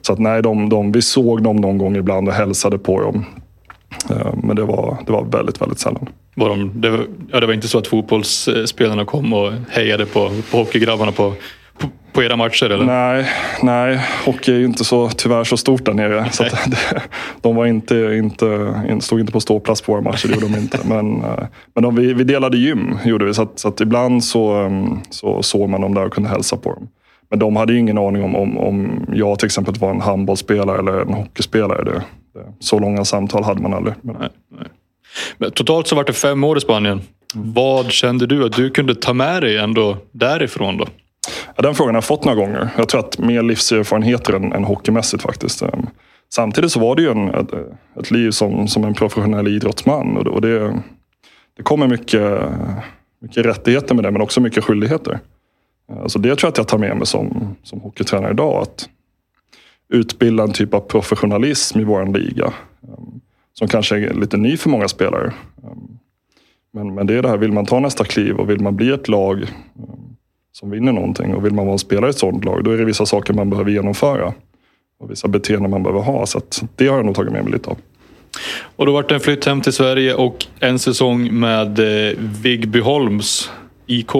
så 0.00 0.12
att 0.12 0.18
nej, 0.18 0.42
de, 0.42 0.68
de, 0.68 0.92
vi 0.92 1.02
såg 1.02 1.42
dem 1.42 1.56
någon 1.56 1.78
gång 1.78 1.96
ibland 1.96 2.28
och 2.28 2.34
hälsade 2.34 2.78
på 2.78 3.00
dem. 3.00 3.24
Ehm, 4.10 4.40
men 4.42 4.56
det 4.56 4.64
var, 4.64 4.96
det 5.06 5.12
var 5.12 5.24
väldigt, 5.24 5.60
väldigt 5.60 5.78
sällan. 5.78 6.08
Var 6.34 6.48
de, 6.48 6.80
det, 6.80 6.90
var, 6.90 7.06
ja, 7.32 7.40
det 7.40 7.46
var 7.46 7.54
inte 7.54 7.68
så 7.68 7.78
att 7.78 7.86
fotbollsspelarna 7.86 9.04
kom 9.04 9.32
och 9.32 9.52
hejade 9.70 10.06
på, 10.06 10.30
på 10.50 10.56
hockeygrabbarna 10.56 11.12
på 11.12 11.34
på 12.12 12.22
era 12.22 12.36
matcher 12.36 12.70
eller? 12.70 12.84
Nej, 12.84 13.26
nej, 13.62 14.00
hockey 14.24 14.52
är 14.52 14.58
ju 14.58 14.64
inte 14.64 14.84
så, 14.84 15.08
tyvärr 15.08 15.44
så 15.44 15.56
stort 15.56 15.84
där 15.84 15.94
nere. 15.94 16.28
Så 16.32 16.42
det, 16.42 17.02
de 17.40 17.56
var 17.56 17.66
inte, 17.66 17.96
inte, 17.96 18.74
stod 19.00 19.20
inte 19.20 19.32
på 19.32 19.40
ståplats 19.40 19.82
på 19.82 19.92
våra 19.92 20.02
matcher, 20.02 20.28
det 20.28 20.34
gjorde 20.34 20.48
de 20.48 20.58
inte. 20.58 20.78
Men, 20.84 21.24
eh, 21.24 21.44
men 21.74 21.82
de, 21.82 21.94
vi, 21.94 22.14
vi 22.14 22.24
delade 22.24 22.58
gym, 22.58 22.98
gjorde 23.04 23.24
vi. 23.24 23.34
Så, 23.34 23.42
att, 23.42 23.58
så 23.58 23.68
att 23.68 23.80
ibland 23.80 24.24
så, 24.24 24.52
mm, 24.52 24.98
så 25.10 25.42
såg 25.42 25.68
man 25.68 25.80
dem 25.80 25.94
där 25.94 26.06
och 26.06 26.12
kunde 26.12 26.28
hälsa 26.28 26.56
på 26.56 26.72
dem. 26.72 26.88
Men 27.30 27.38
de 27.38 27.56
hade 27.56 27.72
ju 27.72 27.78
ingen 27.78 27.98
aning 27.98 28.24
om, 28.24 28.36
om, 28.36 28.58
om 28.58 29.06
jag 29.12 29.38
till 29.38 29.46
exempel 29.46 29.74
var 29.74 29.90
en 29.90 30.00
handbollsspelare 30.00 30.78
eller 30.78 31.00
en 31.00 31.14
hockeyspelare. 31.14 31.84
Det, 31.84 32.02
det, 32.34 32.44
så 32.60 32.78
långa 32.78 33.04
samtal 33.04 33.44
hade 33.44 33.62
man 33.62 33.74
aldrig. 33.74 33.94
Men... 34.02 34.16
Nej, 34.20 34.28
nej. 34.58 34.68
Men 35.38 35.50
totalt 35.50 35.86
så 35.86 35.96
var 35.96 36.04
det 36.04 36.12
fem 36.12 36.44
år 36.44 36.56
i 36.56 36.60
Spanien. 36.60 37.00
Vad 37.34 37.90
kände 37.90 38.26
du 38.26 38.44
att 38.44 38.52
du 38.52 38.70
kunde 38.70 38.94
ta 38.94 39.12
med 39.12 39.42
dig 39.42 39.56
ändå 39.56 39.96
därifrån 40.12 40.76
då? 40.76 40.86
Ja, 41.60 41.66
den 41.66 41.74
frågan 41.74 41.94
har 41.94 41.96
jag 41.96 42.04
fått 42.04 42.24
några 42.24 42.36
gånger. 42.36 42.70
Jag 42.76 42.88
tror 42.88 43.00
att 43.00 43.18
mer 43.18 43.42
livserfarenheter 43.42 44.32
än, 44.32 44.52
än 44.52 44.64
hockeymässigt 44.64 45.22
faktiskt. 45.22 45.62
Ehm, 45.62 45.86
samtidigt 46.28 46.72
så 46.72 46.80
var 46.80 46.96
det 46.96 47.02
ju 47.02 47.10
en, 47.10 47.28
ett, 47.28 47.52
ett 48.00 48.10
liv 48.10 48.30
som, 48.30 48.68
som 48.68 48.84
en 48.84 48.94
professionell 48.94 49.48
idrottsman. 49.48 50.16
Och 50.16 50.24
det, 50.24 50.30
och 50.30 50.40
det, 50.40 50.82
det 51.56 51.62
kommer 51.62 51.88
mycket, 51.88 52.42
mycket 53.22 53.46
rättigheter 53.46 53.94
med 53.94 54.04
det, 54.04 54.10
men 54.10 54.22
också 54.22 54.40
mycket 54.40 54.64
skyldigheter. 54.64 55.20
Ehm, 55.92 56.08
så 56.08 56.18
det 56.18 56.36
tror 56.36 56.46
jag 56.46 56.50
att 56.50 56.58
jag 56.58 56.68
tar 56.68 56.78
med 56.78 56.96
mig 56.96 57.06
som, 57.06 57.56
som 57.62 57.80
hockeytränare 57.80 58.30
idag. 58.30 58.62
Att 58.62 58.88
utbilda 59.88 60.42
en 60.42 60.52
typ 60.52 60.74
av 60.74 60.80
professionalism 60.80 61.80
i 61.80 61.84
vår 61.84 62.06
liga. 62.06 62.52
Ehm, 62.82 63.20
som 63.52 63.68
kanske 63.68 63.96
är 63.96 64.14
lite 64.14 64.36
ny 64.36 64.56
för 64.56 64.70
många 64.70 64.88
spelare. 64.88 65.32
Men, 66.72 66.94
men 66.94 67.06
det 67.06 67.14
är 67.14 67.22
det 67.22 67.28
här, 67.28 67.36
vill 67.36 67.52
man 67.52 67.66
ta 67.66 67.80
nästa 67.80 68.04
kliv 68.04 68.36
och 68.36 68.50
vill 68.50 68.60
man 68.60 68.76
bli 68.76 68.90
ett 68.90 69.08
lag 69.08 69.46
som 70.52 70.70
vinner 70.70 70.92
någonting 70.92 71.34
och 71.34 71.44
vill 71.44 71.52
man 71.52 71.66
vara 71.66 71.72
en 71.72 71.78
spelare 71.78 72.06
i 72.06 72.10
ett 72.10 72.18
sådant 72.18 72.44
lag 72.44 72.64
då 72.64 72.70
är 72.70 72.78
det 72.78 72.84
vissa 72.84 73.06
saker 73.06 73.34
man 73.34 73.50
behöver 73.50 73.70
genomföra. 73.70 74.32
Och 75.00 75.10
vissa 75.10 75.28
beteenden 75.28 75.70
man 75.70 75.82
behöver 75.82 76.00
ha. 76.02 76.26
Så 76.26 76.40
det 76.76 76.86
har 76.86 76.96
jag 76.96 77.06
nog 77.06 77.14
tagit 77.14 77.32
med 77.32 77.44
mig 77.44 77.52
lite 77.52 77.70
av. 77.70 77.78
Och 78.76 78.86
då 78.86 78.92
vart 78.92 79.08
det 79.08 79.14
en 79.14 79.20
flytt 79.20 79.44
hem 79.44 79.60
till 79.60 79.72
Sverige 79.72 80.14
och 80.14 80.46
en 80.60 80.78
säsong 80.78 81.40
med 81.40 81.78
eh, 81.78 82.16
Vigbyholms 82.42 83.50
IK. 83.86 84.10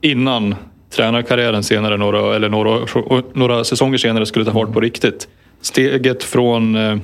Innan 0.00 0.54
tränarkarriären 0.90 1.62
senare, 1.62 1.96
några, 1.96 2.36
eller 2.36 2.48
några, 2.48 2.86
några 3.32 3.64
säsonger 3.64 3.98
senare, 3.98 4.26
skulle 4.26 4.44
ta 4.44 4.52
fart 4.52 4.72
på 4.72 4.80
riktigt. 4.80 5.28
Steget 5.60 6.24
från, 6.24 6.76
eh, 6.76 6.96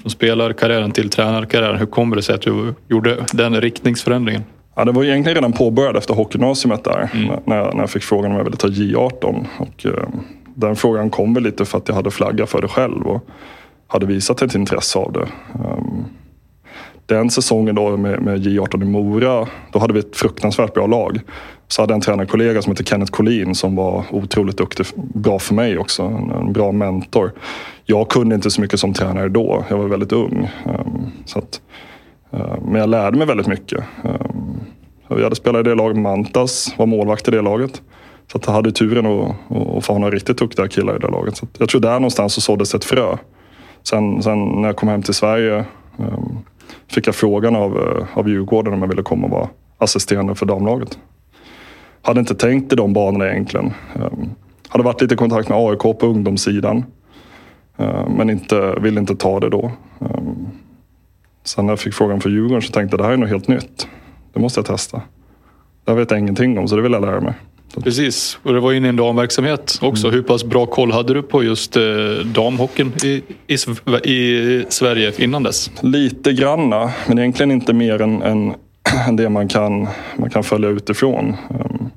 från 0.00 0.10
spelarkarriären 0.10 0.92
till 0.92 1.10
tränarkarriären, 1.10 1.78
hur 1.78 1.86
kommer 1.86 2.16
det 2.16 2.22
sig 2.22 2.34
att 2.34 2.42
du 2.42 2.74
gjorde 2.88 3.24
den 3.32 3.60
riktningsförändringen? 3.60 4.44
Ja, 4.74 4.84
det 4.84 4.92
var 4.92 5.04
egentligen 5.04 5.34
redan 5.34 5.52
påbörjat 5.52 5.96
efter 5.96 6.14
hockeygymnasiet 6.14 6.84
där. 6.84 7.10
Mm. 7.14 7.40
När, 7.44 7.56
jag, 7.56 7.74
när 7.74 7.82
jag 7.82 7.90
fick 7.90 8.02
frågan 8.02 8.30
om 8.30 8.36
jag 8.36 8.44
ville 8.44 8.56
ta 8.56 8.68
J18. 8.68 9.44
Och, 9.58 9.86
eh, 9.86 10.08
den 10.54 10.76
frågan 10.76 11.10
kom 11.10 11.34
väl 11.34 11.42
lite 11.42 11.64
för 11.64 11.78
att 11.78 11.88
jag 11.88 11.94
hade 11.94 12.10
flaggat 12.10 12.50
för 12.50 12.62
det 12.62 12.68
själv 12.68 13.06
och 13.06 13.26
hade 13.86 14.06
visat 14.06 14.42
ett 14.42 14.54
intresse 14.54 14.98
av 14.98 15.12
det. 15.12 15.28
Um, 15.52 16.04
den 17.06 17.30
säsongen 17.30 17.74
då 17.74 17.96
med, 17.96 18.22
med, 18.22 18.46
J18 18.46 18.82
i 18.82 18.84
Mora, 18.84 19.48
då 19.72 19.78
hade 19.78 19.92
vi 19.92 20.00
ett 20.00 20.16
fruktansvärt 20.16 20.74
bra 20.74 20.86
lag. 20.86 21.20
Så 21.68 21.82
hade 21.82 21.92
jag 21.92 21.96
en 21.96 22.00
tränarkollega 22.00 22.62
som 22.62 22.72
heter 22.72 22.84
Kenneth 22.84 23.12
Collin 23.12 23.54
som 23.54 23.76
var 23.76 24.04
otroligt 24.10 24.58
duktig, 24.58 24.86
bra 24.96 25.38
för 25.38 25.54
mig 25.54 25.78
också, 25.78 26.02
en, 26.02 26.30
en, 26.30 26.52
bra 26.52 26.72
mentor. 26.72 27.32
Jag 27.84 28.08
kunde 28.08 28.34
inte 28.34 28.50
så 28.50 28.60
mycket 28.60 28.80
som 28.80 28.94
tränare 28.94 29.28
då, 29.28 29.64
jag 29.68 29.76
var 29.76 29.86
väldigt 29.86 30.12
ung. 30.12 30.50
Um, 30.64 31.12
så 31.24 31.38
att, 31.38 31.60
Eh, 32.34 32.56
men 32.62 32.74
jag 32.74 32.88
lärde 32.88 33.18
mig 33.18 33.26
väldigt 33.26 33.46
mycket. 33.46 33.84
Eh, 34.04 34.14
jag 35.08 35.22
hade 35.22 35.36
spelat 35.36 35.60
i 35.60 35.62
det 35.62 35.74
laget 35.74 35.96
med 35.96 36.02
Mantas, 36.02 36.74
var 36.78 36.86
målvakt 36.86 37.28
i 37.28 37.30
det 37.30 37.42
laget. 37.42 37.82
Så 38.32 38.38
att 38.38 38.46
jag 38.46 38.52
hade 38.52 38.72
turen 38.72 39.06
att, 39.06 39.30
att 39.76 39.84
få 39.84 39.92
ha 39.92 39.98
några 39.98 40.14
riktigt 40.14 40.38
duktiga 40.38 40.68
killar 40.68 40.96
i 40.96 40.98
det 40.98 41.08
laget. 41.08 41.36
Så 41.36 41.46
jag 41.58 41.68
tror 41.68 41.80
där 41.80 41.94
någonstans 41.94 42.34
så 42.34 42.40
såddes 42.40 42.74
ett 42.74 42.84
frö. 42.84 43.16
Sen, 43.82 44.22
sen 44.22 44.48
när 44.48 44.68
jag 44.68 44.76
kom 44.76 44.88
hem 44.88 45.02
till 45.02 45.14
Sverige 45.14 45.64
ehm, 45.98 46.38
fick 46.88 47.06
jag 47.06 47.14
frågan 47.14 47.56
av, 47.56 47.78
eh, 47.78 48.18
av 48.18 48.28
Djurgården 48.28 48.72
om 48.72 48.80
jag 48.80 48.88
ville 48.88 49.02
komma 49.02 49.26
och 49.26 49.32
vara 49.32 49.48
assisterande 49.78 50.34
för 50.34 50.46
damlaget. 50.46 50.98
Hade 52.02 52.20
inte 52.20 52.34
tänkt 52.34 52.72
i 52.72 52.76
de 52.76 52.92
banorna 52.92 53.30
egentligen. 53.30 53.72
Ehm, 53.94 54.30
hade 54.68 54.84
varit 54.84 55.00
lite 55.00 55.14
i 55.14 55.16
kontakt 55.16 55.48
med 55.48 55.58
AIK 55.58 55.82
på 55.82 56.06
ungdomssidan. 56.06 56.84
Ehm, 57.76 58.12
men 58.12 58.30
inte, 58.30 58.74
ville 58.80 59.00
inte 59.00 59.16
ta 59.16 59.40
det 59.40 59.48
då. 59.48 59.72
Sen 61.44 61.66
när 61.66 61.72
jag 61.72 61.80
fick 61.80 61.94
frågan 61.94 62.20
för 62.20 62.30
Djurgården 62.30 62.62
så 62.62 62.72
tänkte 62.72 62.94
jag 62.94 63.00
det 63.00 63.04
här 63.04 63.12
är 63.12 63.16
något 63.16 63.28
helt 63.28 63.48
nytt. 63.48 63.88
Det 64.32 64.40
måste 64.40 64.58
jag 64.58 64.66
testa. 64.66 65.02
Det 65.84 65.94
vet 65.94 66.10
jag 66.10 66.20
ingenting 66.20 66.58
om 66.58 66.68
så 66.68 66.76
det 66.76 66.82
vill 66.82 66.92
jag 66.92 67.02
lära 67.02 67.20
mig. 67.20 67.34
Precis, 67.82 68.38
och 68.42 68.52
det 68.52 68.60
var 68.60 68.72
inne 68.72 68.86
i 68.86 68.88
en 68.88 68.96
damverksamhet 68.96 69.78
också. 69.82 70.06
Mm. 70.06 70.16
Hur 70.16 70.22
pass 70.22 70.44
bra 70.44 70.66
koll 70.66 70.92
hade 70.92 71.14
du 71.14 71.22
på 71.22 71.44
just 71.44 71.76
eh, 71.76 71.82
damhockeyn 72.34 72.92
i, 73.04 73.22
i, 73.46 73.54
i, 74.12 74.64
Sverige 74.68 75.12
innan 75.18 75.42
dess? 75.42 75.70
Lite 75.80 76.32
granna, 76.32 76.92
men 77.06 77.18
egentligen 77.18 77.50
inte 77.50 77.72
mer 77.72 78.02
än, 78.02 78.22
än 78.22 78.54
det 79.16 79.28
man 79.28 79.48
kan, 79.48 79.88
man 80.16 80.30
kan 80.30 80.44
följa 80.44 80.68
utifrån. 80.68 81.36
Um, 81.50 81.90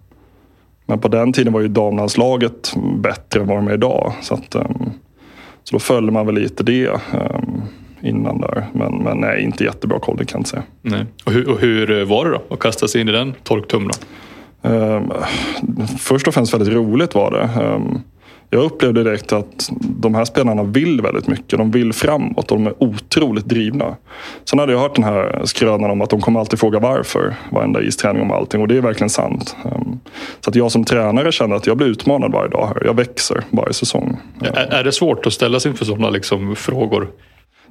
men 0.86 1.00
på 1.00 1.08
den 1.08 1.34
tiden 1.34 1.54
var 1.54 1.62
ju 1.62 1.68
damlandslaget 1.68 2.74
bättre 2.98 3.40
än 3.40 3.48
vad 3.48 3.58
de 3.58 3.68
är 3.68 3.74
idag. 3.74 4.14
Så, 4.22 4.34
att, 4.34 4.56
um, 4.56 4.92
så 5.64 5.76
då 5.76 5.80
följde 5.80 6.12
man 6.12 6.26
väl 6.26 6.36
lite 6.36 6.64
det. 6.64 6.88
Um, 6.88 7.62
innan 8.02 8.42
där. 8.42 8.66
Men, 8.74 8.98
men 8.98 9.18
nej, 9.18 9.44
inte 9.44 9.64
jättebra 9.64 10.00
koll, 10.00 10.18
det 10.18 10.26
kan 10.26 10.36
jag 10.36 10.40
inte 10.40 10.50
säga. 10.50 10.64
Nej. 10.82 11.06
Och, 11.24 11.32
hur, 11.32 11.50
och 11.50 11.60
hur 11.60 12.06
var 12.06 12.26
det 12.26 12.32
då 12.32 12.42
att 12.54 12.60
kasta 12.60 12.88
sig 12.88 13.02
in 13.02 13.10
i 13.10 13.12
den 13.12 13.34
torktumlaren? 13.44 14.02
Um, 14.62 15.14
först 16.00 16.28
och 16.28 16.34
främst 16.34 16.54
väldigt 16.54 16.74
roligt 16.74 17.16
var 17.16 17.32
det. 17.32 17.64
Um, 17.64 18.02
jag 18.50 18.64
upplevde 18.64 19.04
direkt 19.04 19.34
att 19.34 19.70
de 19.82 20.16
här 20.16 20.26
spelarna 20.26 20.64
vill 20.64 21.02
väldigt 21.02 21.28
mycket. 21.28 21.60
De 21.60 21.72
vill 21.72 21.94
framåt 21.94 22.52
och 22.52 22.58
de 22.58 22.68
är 22.68 22.84
otroligt 22.84 23.46
drivna. 23.46 23.96
Sen 24.46 24.60
hade 24.60 24.72
jag 24.72 24.80
hört 24.80 24.96
den 24.96 25.04
här 25.04 25.42
skrönan 25.46 25.92
om 25.92 26.02
att 26.02 26.10
de 26.10 26.22
kommer 26.22 26.40
alltid 26.40 26.60
fråga 26.60 26.80
varför. 26.80 27.36
Varenda 27.52 27.82
isträning 27.82 28.22
om 28.22 28.32
allting 28.32 28.62
och 28.62 28.68
det 28.68 28.78
är 28.78 28.82
verkligen 28.82 29.10
sant. 29.10 29.56
Um, 29.64 30.00
så 30.40 30.50
att 30.50 30.56
jag 30.56 30.72
som 30.72 30.84
tränare 30.84 31.32
känner 31.32 31.56
att 31.56 31.68
jag 31.68 31.78
blir 31.78 31.88
utmanad 31.88 32.32
varje 32.32 32.50
dag 32.50 32.68
här. 32.68 32.86
Jag 32.86 32.94
växer 32.94 33.44
varje 33.50 33.74
säsong. 33.74 34.18
Är, 34.42 34.74
är 34.74 34.84
det 34.84 34.92
svårt 34.92 35.26
att 35.26 35.34
ställa 35.34 35.60
sig 35.60 35.72
inför 35.72 35.86
sådana 35.86 36.10
liksom 36.10 36.56
frågor? 36.56 37.08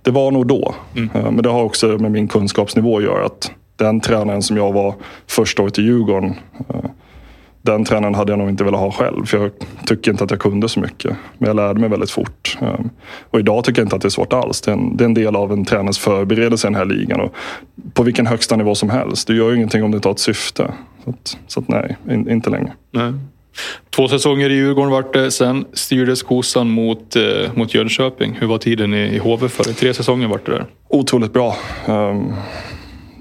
Det 0.06 0.12
var 0.12 0.30
nog 0.30 0.46
då. 0.46 0.74
Mm. 0.96 1.10
Eh, 1.14 1.30
men 1.30 1.42
det 1.42 1.48
har 1.48 1.62
också 1.62 1.86
med 1.86 2.12
min 2.12 2.28
kunskapsnivå 2.28 2.96
att 2.96 3.02
göra. 3.02 3.26
Att 3.26 3.52
den 3.76 4.00
tränaren 4.00 4.42
som 4.42 4.56
jag 4.56 4.72
var 4.72 4.94
första 5.26 5.62
året 5.62 5.78
i 5.78 5.82
Djurgården. 5.82 6.34
Eh, 6.68 6.90
den 7.62 7.84
tränaren 7.84 8.14
hade 8.14 8.32
jag 8.32 8.38
nog 8.38 8.48
inte 8.48 8.64
velat 8.64 8.80
ha 8.80 8.92
själv. 8.92 9.24
För 9.24 9.38
jag 9.38 9.50
tycker 9.86 10.10
inte 10.10 10.24
att 10.24 10.30
jag 10.30 10.40
kunde 10.40 10.68
så 10.68 10.80
mycket. 10.80 11.16
Men 11.38 11.46
jag 11.46 11.56
lärde 11.56 11.80
mig 11.80 11.88
väldigt 11.88 12.10
fort. 12.10 12.58
Eh, 12.60 12.80
och 13.30 13.40
idag 13.40 13.64
tycker 13.64 13.82
jag 13.82 13.86
inte 13.86 13.96
att 13.96 14.02
det 14.02 14.08
är 14.08 14.10
svårt 14.10 14.32
alls. 14.32 14.60
Det 14.60 14.70
är 14.70 14.72
en, 14.72 14.96
det 14.96 15.04
är 15.04 15.06
en 15.06 15.14
del 15.14 15.36
av 15.36 15.52
en 15.52 15.64
tränarens 15.64 15.98
förberedelse 15.98 16.66
i 16.66 16.68
den 16.68 16.74
här 16.74 16.84
ligan. 16.84 17.20
Och 17.20 17.34
på 17.92 18.02
vilken 18.02 18.26
högsta 18.26 18.56
nivå 18.56 18.74
som 18.74 18.90
helst. 18.90 19.26
Du 19.26 19.36
gör 19.36 19.50
ju 19.50 19.56
ingenting 19.56 19.84
om 19.84 19.90
du 19.90 19.96
inte 19.96 20.08
har 20.08 20.14
ett 20.14 20.18
syfte. 20.18 20.72
Så, 21.04 21.10
att, 21.10 21.38
så 21.46 21.60
att 21.60 21.68
nej, 21.68 21.96
in, 22.10 22.30
inte 22.30 22.50
längre. 22.50 22.72
Nej. 22.90 23.12
Två 23.90 24.08
säsonger 24.08 24.50
i 24.50 24.54
Djurgården 24.54 24.90
vart 24.90 25.12
det. 25.12 25.30
Sen 25.30 25.64
styrdes 25.72 26.22
kosan 26.22 26.70
mot, 26.70 27.16
eh, 27.16 27.22
mot 27.54 27.74
Jönköping. 27.74 28.36
Hur 28.40 28.46
var 28.46 28.58
tiden 28.58 28.94
i, 28.94 29.14
i 29.14 29.18
HV 29.18 29.48
för 29.48 29.64
dig? 29.64 29.74
Tre 29.74 29.94
säsonger 29.94 30.28
vart 30.28 30.46
det 30.46 30.52
där. 30.52 30.64
Otroligt 30.88 31.32
bra. 31.32 31.56
Um, 31.88 32.34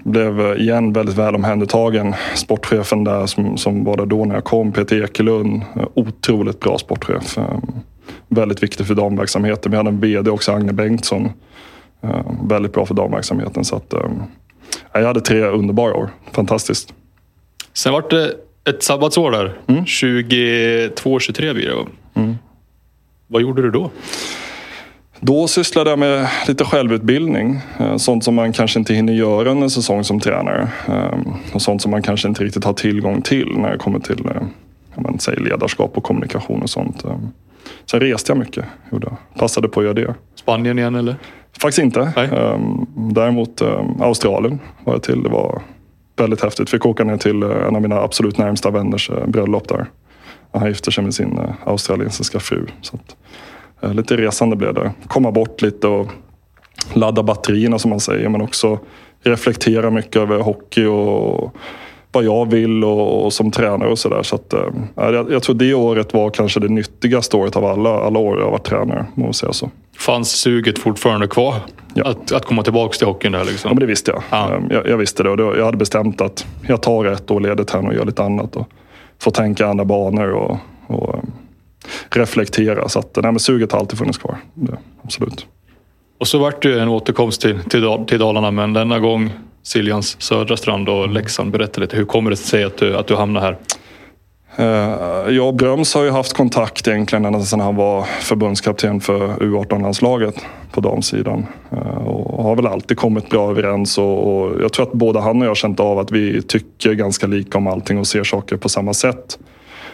blev 0.03 0.57
igen 0.59 0.93
väldigt 0.93 1.15
väl 1.15 1.35
omhändertagen. 1.35 2.15
Sportchefen 2.35 3.03
där 3.03 3.25
som, 3.25 3.57
som 3.57 3.83
var 3.83 3.97
där 3.97 4.05
då 4.05 4.25
när 4.25 4.35
jag 4.35 4.43
kom, 4.43 4.71
Peter 4.71 5.03
Ekelund. 5.03 5.61
Otroligt 5.93 6.59
bra 6.59 6.77
sportchef. 6.77 7.37
Um, 7.37 7.81
väldigt 8.27 8.63
viktig 8.63 8.87
för 8.87 8.95
damverksamheten. 8.95 9.71
Vi 9.71 9.77
hade 9.77 9.89
en 9.89 9.99
VD 9.99 10.31
också, 10.31 10.51
Agne 10.51 10.73
Bengtsson. 10.73 11.31
Um, 12.01 12.47
väldigt 12.47 12.73
bra 12.73 12.85
för 12.85 12.93
damverksamheten. 12.93 13.65
Så 13.65 13.75
att, 13.75 13.93
jag 14.93 15.07
hade 15.07 15.21
tre 15.21 15.43
underbara 15.45 15.93
år. 15.93 16.09
Fantastiskt. 16.31 16.93
Sen 17.73 17.93
vart 17.93 18.09
det 18.09 18.33
ett 18.69 18.83
sabbatsår 18.83 19.31
där. 19.31 19.53
Mm. 19.67 19.83
22-23 19.83 21.53
blir 21.53 21.65
det 21.65 21.85
mm. 22.21 22.35
Vad 23.27 23.41
gjorde 23.41 23.61
du 23.61 23.71
då? 23.71 23.91
Då 25.19 25.47
sysslade 25.47 25.89
jag 25.89 25.99
med 25.99 26.27
lite 26.47 26.65
självutbildning. 26.65 27.61
Eh, 27.79 27.97
sånt 27.97 28.23
som 28.23 28.35
man 28.35 28.53
kanske 28.53 28.79
inte 28.79 28.93
hinner 28.93 29.13
göra 29.13 29.51
en 29.51 29.69
säsong 29.69 30.03
som 30.03 30.19
tränare. 30.19 30.69
Ehm, 30.87 31.33
och 31.53 31.61
sånt 31.61 31.81
som 31.81 31.91
man 31.91 32.01
kanske 32.01 32.27
inte 32.27 32.43
riktigt 32.43 32.63
har 32.63 32.73
tillgång 32.73 33.21
till 33.21 33.57
när 33.57 33.71
det 33.71 33.77
kommer 33.77 33.99
till 33.99 34.29
man 34.95 35.19
säger 35.19 35.39
ledarskap 35.39 35.97
och 35.97 36.03
kommunikation 36.03 36.61
och 36.61 36.69
sånt. 36.69 37.03
Ehm, 37.05 37.29
sen 37.85 37.99
reste 37.99 38.31
jag 38.31 38.39
mycket. 38.39 38.65
Gjorde. 38.91 39.11
Passade 39.37 39.67
på 39.67 39.79
att 39.79 39.83
göra 39.83 39.93
det. 39.93 40.13
Spanien 40.35 40.79
igen 40.79 40.95
eller? 40.95 41.15
Faktiskt 41.61 41.83
inte. 41.83 42.13
Nej. 42.15 42.29
Ehm, 42.33 42.85
däremot 42.95 43.61
Australien 43.99 44.59
var 44.83 44.93
jag 44.93 45.03
till. 45.03 45.23
Det 45.23 45.29
var 45.29 45.61
väldigt 46.15 46.41
häftigt. 46.41 46.69
Fick 46.69 46.85
åka 46.85 47.03
ner 47.03 47.17
till 47.17 47.43
eh, 47.43 47.49
en 47.49 47.75
av 47.75 47.81
mina 47.81 48.01
absolut 48.01 48.37
närmsta 48.37 48.71
vänners 48.71 49.09
eh, 49.09 49.27
bröllop 49.27 49.67
där. 49.67 49.85
Han 50.51 50.67
gifte 50.67 50.91
sig 50.91 51.03
med 51.03 51.13
sin 51.13 51.37
eh, 51.37 51.49
australiensiska 51.65 52.39
fru. 52.39 52.65
Så 52.81 52.95
att, 52.95 53.15
lite 53.95 54.17
resande 54.17 54.55
blev 54.55 54.73
det. 54.73 54.91
Komma 55.07 55.31
bort 55.31 55.61
lite 55.61 55.87
och 55.87 56.07
ladda 56.93 57.23
batterierna 57.23 57.79
som 57.79 57.89
man 57.89 57.99
säger. 57.99 58.29
Men 58.29 58.41
också 58.41 58.79
reflektera 59.23 59.89
mycket 59.89 60.15
över 60.15 60.39
hockey 60.39 60.85
och 60.85 61.55
vad 62.15 62.23
jag 62.23 62.51
vill 62.51 62.83
och, 62.83 63.25
och 63.25 63.33
som 63.33 63.51
tränare 63.51 63.89
och 63.89 63.99
sådär. 63.99 64.23
Så 64.23 64.35
att, 64.35 64.53
eh, 64.53 64.59
jag, 64.95 65.31
jag 65.31 65.43
tror 65.43 65.55
det 65.55 65.73
året 65.73 66.13
var 66.13 66.29
kanske 66.29 66.59
det 66.59 66.67
nyttigaste 66.67 67.37
året 67.37 67.55
av 67.55 67.65
alla, 67.65 67.89
alla 67.89 68.19
år 68.19 68.39
jag 68.39 68.51
var 68.51 68.57
tränare. 68.57 69.05
Må 69.15 69.33
säga 69.33 69.53
så. 69.53 69.69
Fanns 69.97 70.29
suget 70.31 70.79
fortfarande 70.79 71.27
kvar? 71.27 71.55
Ja. 71.93 72.03
Att, 72.09 72.31
att 72.31 72.45
komma 72.45 72.63
tillbaka 72.63 72.93
till 72.97 73.07
hockeyn 73.07 73.31
där 73.31 73.45
liksom? 73.45 73.69
Ja, 73.69 73.73
men 73.73 73.79
det 73.79 73.85
visste 73.85 74.11
jag. 74.11 74.23
Ja. 74.29 74.53
Eh, 74.53 74.61
Jag, 74.69 74.87
jag 74.87 74.97
visste 74.97 75.23
det 75.23 75.29
och 75.29 75.37
då, 75.37 75.57
jag 75.57 75.65
hade 75.65 75.77
bestämt 75.77 76.21
att 76.21 76.45
jag 76.67 76.81
tar 76.81 77.05
ett 77.05 77.31
år 77.31 77.39
ledigt 77.39 77.71
här 77.71 77.87
och 77.87 77.93
gör 77.93 78.05
lite 78.05 78.23
annat. 78.23 78.55
Och 78.55 78.67
får 79.19 79.31
tänka 79.31 79.67
andra 79.67 79.85
banor 79.85 80.31
och, 80.31 80.57
och 80.87 81.15
eh, 81.15 81.21
reflektera. 82.09 82.89
Så 82.89 82.99
att, 82.99 83.15
nej, 83.15 83.31
men 83.31 83.39
suget 83.39 83.71
har 83.71 83.79
alltid 83.79 83.99
funnits 83.99 84.17
kvar. 84.17 84.37
Det, 84.53 84.77
absolut. 85.03 85.45
Och 86.19 86.27
så 86.27 86.37
vart 86.37 86.61
det 86.63 86.81
en 86.81 86.89
återkomst 86.89 87.41
till, 87.41 87.59
till, 87.69 87.97
till 88.07 88.19
Dalarna, 88.19 88.51
men 88.51 88.73
denna 88.73 88.99
gång 88.99 89.29
Siljans 89.65 90.21
södra 90.21 90.57
strand 90.57 90.89
och 90.89 91.09
Leksand. 91.09 91.51
Berätta 91.51 91.81
lite, 91.81 91.97
hur 91.97 92.05
kommer 92.05 92.29
det 92.29 92.37
sig 92.37 92.63
att 92.63 92.77
du, 92.77 92.97
att 92.97 93.07
du 93.07 93.15
hamnar 93.15 93.41
här? 93.41 93.57
Eh, 94.55 95.33
Jag 95.35 95.47
och 95.47 95.55
Bröms 95.55 95.93
har 95.93 96.03
ju 96.03 96.09
haft 96.09 96.33
kontakt 96.33 96.87
egentligen 96.87 97.25
ända 97.25 97.41
sedan 97.41 97.59
han 97.59 97.75
var 97.75 98.03
förbundskapten 98.03 99.01
för 99.01 99.27
U18-landslaget 99.27 100.35
på 100.71 100.81
damsidan. 100.81 101.45
Eh, 101.71 102.07
Och 102.07 102.43
har 102.43 102.55
väl 102.55 102.67
alltid 102.67 102.97
kommit 102.97 103.29
bra 103.29 103.49
överens 103.51 103.97
och, 103.97 104.61
jag 104.61 104.73
tror 104.73 104.85
att 104.85 104.93
både 104.93 105.19
han 105.19 105.41
och 105.41 105.47
jag 105.47 105.57
känt 105.57 105.79
av 105.79 105.99
att 105.99 106.11
vi 106.11 106.41
tycker 106.41 106.93
ganska 106.93 107.27
lika 107.27 107.57
om 107.57 107.67
allting 107.67 107.99
och 107.99 108.07
ser 108.07 108.23
saker 108.23 108.57
på 108.57 108.69
samma 108.69 108.93
sätt. 108.93 109.39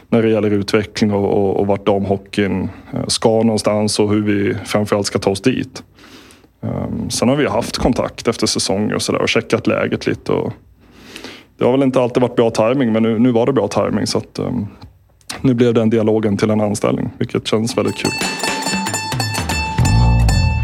När 0.10 0.22
det 0.22 0.30
gäller 0.30 0.52
utveckling 0.52 1.14
och, 1.14 1.34
och, 1.34 1.60
och 1.60 1.68
vart 1.68 1.86
damhockeyn 1.86 2.70
eh, 2.94 3.00
ska 3.08 3.30
någonstans 3.30 4.00
och 4.00 4.10
hur 4.10 4.22
vi 4.22 4.56
framförallt 4.66 5.06
ska 5.08 5.20
ta 5.20 5.30
oss 5.30 5.42
dit. 5.42 5.84
Um, 6.62 7.10
Sen 7.10 7.30
har 7.30 7.36
vi 7.36 7.48
haft 7.48 7.78
kontakt 7.78 8.28
efter 8.28 8.48
säsonger 8.48 8.96
och 8.96 9.22
och 9.22 9.30
checkat 9.30 9.68
läget 9.68 10.08
lite. 10.08 10.32
Och 10.32 10.54
det 11.58 11.66
har 11.66 11.72
väl 11.72 11.84
inte 11.84 12.02
alltid 12.02 12.22
varit 12.22 12.36
bra 12.36 12.50
timing 12.50 12.92
men 12.92 13.04
nu, 13.04 13.20
nu 13.20 13.32
var 13.32 13.46
det 13.46 13.54
bra 13.54 13.68
timing 13.68 14.08
så 14.08 14.18
att 14.18 14.40
um, 14.40 14.68
nu 15.42 15.54
blev 15.54 15.74
den 15.74 15.90
dialogen 15.90 16.38
till 16.38 16.50
en 16.50 16.62
anställning 16.62 17.10
vilket 17.18 17.48
känns 17.48 17.78
väldigt 17.78 17.96
kul. 17.96 18.12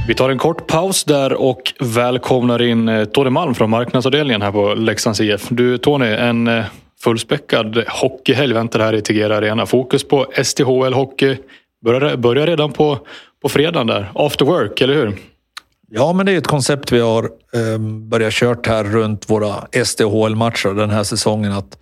Vi 0.08 0.16
tar 0.16 0.30
en 0.30 0.38
kort 0.38 0.68
paus 0.68 1.04
där 1.04 1.34
och 1.34 1.74
välkomnar 1.80 2.62
in 2.62 2.90
eh, 2.90 3.06
Tony 3.06 3.30
Malm 3.30 3.56
från 3.56 3.70
marknadsavdelningen 3.70 4.42
här 4.42 4.52
på 4.52 4.74
Leksands 4.74 5.22
IF. 5.22 5.48
Du 5.50 5.78
Tony, 5.78 6.06
en 6.06 6.48
eh, 6.48 6.66
fullspäckad 7.04 7.84
hockeyhelg 7.88 8.54
väntar 8.54 8.80
här 8.80 8.94
i 8.94 9.02
Tegera 9.02 9.38
Arena. 9.38 9.66
Fokus 9.66 10.08
på 10.08 10.26
STHL 10.44 10.94
Hockey 10.94 11.38
börjar, 11.86 12.18
börjar 12.18 12.48
redan 12.48 12.72
på, 12.72 13.00
på 13.42 13.50
fredagen 13.50 13.88
där. 13.88 14.12
After 14.16 14.46
work, 14.46 14.82
eller 14.82 14.94
hur? 14.94 15.14
Ja, 15.92 16.14
men 16.14 16.26
det 16.26 16.32
är 16.32 16.38
ett 16.38 16.48
koncept 16.48 16.92
vi 16.92 17.00
har 17.00 17.24
eh, 17.54 17.78
börjat 18.10 18.34
kört 18.34 18.68
här 18.68 18.84
runt 18.84 19.30
våra 19.30 19.56
SDHL-matcher 19.86 20.70
den 20.70 20.90
här 20.90 21.04
säsongen. 21.04 21.52
Att 21.52 21.78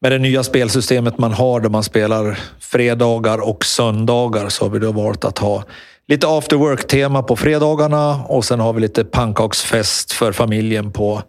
med 0.00 0.12
det 0.12 0.18
nya 0.18 0.42
spelsystemet 0.42 1.18
man 1.18 1.32
har 1.32 1.60
där 1.60 1.68
man 1.68 1.84
spelar 1.84 2.38
fredagar 2.60 3.48
och 3.48 3.64
söndagar 3.64 4.48
så 4.48 4.64
har 4.64 4.70
vi 4.70 4.78
då 4.78 4.92
valt 4.92 5.24
att 5.24 5.38
ha 5.38 5.64
lite 6.08 6.28
after 6.28 6.56
work-tema 6.56 7.22
på 7.22 7.36
fredagarna 7.36 8.24
och 8.24 8.44
sen 8.44 8.60
har 8.60 8.72
vi 8.72 8.80
lite 8.80 9.04
pannkaksfest 9.04 10.12
för 10.12 10.32
familjen 10.32 10.92
på, 10.92 11.22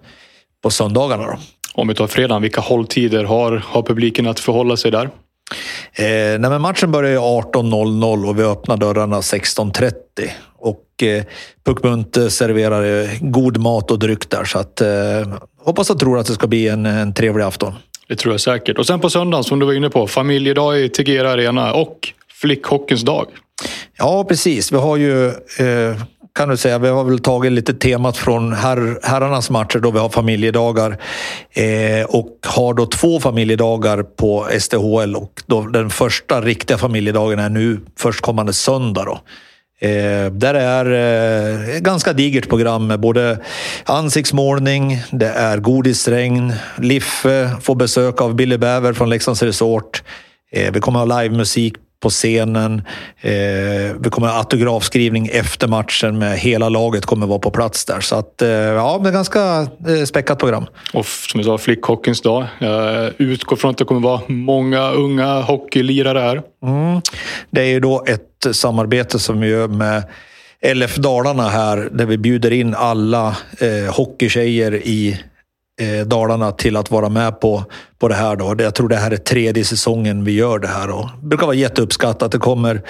på 0.63 0.69
söndagarna. 0.69 1.23
Då. 1.23 1.37
Om 1.73 1.87
vi 1.87 1.95
tar 1.95 2.07
fredagen, 2.07 2.41
vilka 2.41 2.61
hålltider 2.61 3.23
har, 3.23 3.63
har 3.65 3.81
publiken 3.81 4.27
att 4.27 4.39
förhålla 4.39 4.77
sig 4.77 4.91
där? 4.91 5.09
Eh, 5.93 6.39
nej, 6.39 6.59
matchen 6.59 6.91
börjar 6.91 7.11
ju 7.11 7.17
18.00 7.17 8.29
och 8.29 8.39
vi 8.39 8.43
öppnar 8.43 8.77
dörrarna 8.77 9.21
16.30. 9.21 9.93
Och 10.61 11.03
eh, 11.03 11.23
Puckmunt 11.65 12.17
serverar 12.29 13.03
eh, 13.03 13.09
god 13.21 13.57
mat 13.57 13.91
och 13.91 13.99
dryck 13.99 14.29
där. 14.29 14.45
Så 14.45 14.59
att, 14.59 14.81
eh, 14.81 14.89
hoppas 15.57 15.89
och 15.89 15.99
tror 15.99 16.19
att 16.19 16.27
det 16.27 16.33
ska 16.33 16.47
bli 16.47 16.67
en, 16.67 16.85
en 16.85 17.13
trevlig 17.13 17.43
afton. 17.43 17.73
Det 18.07 18.15
tror 18.15 18.33
jag 18.33 18.41
säkert. 18.41 18.77
Och 18.77 18.87
sen 18.87 18.99
på 18.99 19.09
söndagen, 19.09 19.43
som 19.43 19.59
du 19.59 19.65
var 19.65 19.73
inne 19.73 19.89
på, 19.89 20.07
familjedag 20.07 20.79
i 20.79 20.89
Tegera 20.89 21.31
Arena 21.31 21.73
och 21.73 22.13
flickhockeyns 22.41 23.01
dag. 23.01 23.27
Ja, 23.97 24.23
precis. 24.23 24.71
Vi 24.71 24.77
har 24.77 24.97
ju, 24.97 25.27
eh, 25.27 26.01
kan 26.35 26.49
du 26.49 26.57
säga, 26.57 26.77
vi 26.79 26.87
har 26.87 27.03
väl 27.03 27.19
tagit 27.19 27.51
lite 27.51 27.73
temat 27.73 28.17
från 28.17 28.53
herr, 28.53 28.99
herrarnas 29.03 29.49
matcher 29.49 29.79
då 29.79 29.91
vi 29.91 29.99
har 29.99 30.09
familjedagar. 30.09 30.97
Eh, 31.51 32.05
och 32.07 32.37
har 32.45 32.73
då 32.73 32.85
två 32.85 33.19
familjedagar 33.19 34.03
på 34.03 34.47
STHL 34.59 35.15
och 35.15 35.41
då 35.45 35.61
den 35.61 35.89
första 35.89 36.41
riktiga 36.41 36.77
familjedagen 36.77 37.39
är 37.39 37.49
nu 37.49 37.79
förstkommande 37.97 38.53
söndag. 38.53 39.05
Då. 39.05 39.19
Eh, 39.81 40.31
där 40.31 40.53
är 40.53 40.85
eh, 41.75 41.79
ganska 41.79 42.13
digert 42.13 42.49
program 42.49 42.87
med 42.87 42.99
både 42.99 43.37
ansiktsmålning, 43.85 44.97
det 45.11 45.29
är 45.29 45.57
godisregn, 45.57 46.53
Liffe 46.77 47.49
får 47.61 47.75
besök 47.75 48.21
av 48.21 48.35
Billy 48.35 48.57
Bäver 48.57 48.93
från 48.93 49.09
Leksands 49.09 49.43
Resort. 49.43 50.03
Eh, 50.51 50.71
vi 50.71 50.79
kommer 50.79 50.99
ha 50.99 51.21
livemusik 51.21 51.73
på 52.01 52.09
scenen. 52.09 52.81
Eh, 53.21 53.95
vi 53.99 54.09
kommer 54.09 54.27
ha 54.27 54.37
autografskrivning 54.37 55.29
efter 55.33 55.67
matchen 55.67 56.17
med 56.17 56.39
hela 56.39 56.69
laget 56.69 57.05
kommer 57.05 57.27
vara 57.27 57.39
på 57.39 57.51
plats 57.51 57.85
där. 57.85 57.99
Så 57.99 58.15
att, 58.15 58.41
eh, 58.41 58.49
ja, 58.49 58.99
det 59.03 59.09
är 59.09 59.13
ganska 59.13 59.67
eh, 59.87 60.03
späckat 60.05 60.39
program. 60.39 60.65
Och 60.93 61.05
som 61.05 61.39
jag 61.39 61.45
sa, 61.45 61.57
flickhockeyns 61.57 62.21
dag. 62.21 62.45
Jag 62.59 63.11
utgår 63.17 63.55
från 63.55 63.71
att 63.71 63.77
det 63.77 63.85
kommer 63.85 64.01
vara 64.01 64.21
många 64.27 64.91
unga 64.91 65.41
hockeylirare 65.41 66.19
här. 66.19 66.41
Mm. 66.63 67.01
Det 67.51 67.61
är 67.61 67.65
ju 67.65 67.79
då 67.79 68.03
ett 68.07 68.28
samarbete 68.51 69.19
som 69.19 69.39
vi 69.39 69.47
gör 69.47 69.67
med 69.67 70.03
LF 70.75 70.95
Dalarna 70.95 71.49
här 71.49 71.89
där 71.91 72.05
vi 72.05 72.17
bjuder 72.17 72.51
in 72.51 72.75
alla 72.75 73.37
eh, 73.59 73.95
hockeytjejer 73.95 74.75
i 74.75 75.19
eh, 75.81 76.07
Dalarna 76.07 76.51
till 76.51 76.75
att 76.75 76.91
vara 76.91 77.09
med 77.09 77.39
på, 77.39 77.63
på 77.99 78.07
det 78.07 78.15
här. 78.15 78.35
Då. 78.35 78.55
Jag 78.57 78.75
tror 78.75 78.89
det 78.89 78.95
här 78.95 79.11
är 79.11 79.17
tredje 79.17 79.63
säsongen 79.63 80.23
vi 80.23 80.31
gör 80.31 80.59
det 80.59 80.67
här. 80.67 80.89
Och 80.89 81.09
det 81.21 81.27
brukar 81.27 81.45
vara 81.45 81.55
jätteuppskattat. 81.55 82.31
Det 82.31 82.37
kommer 82.37 82.81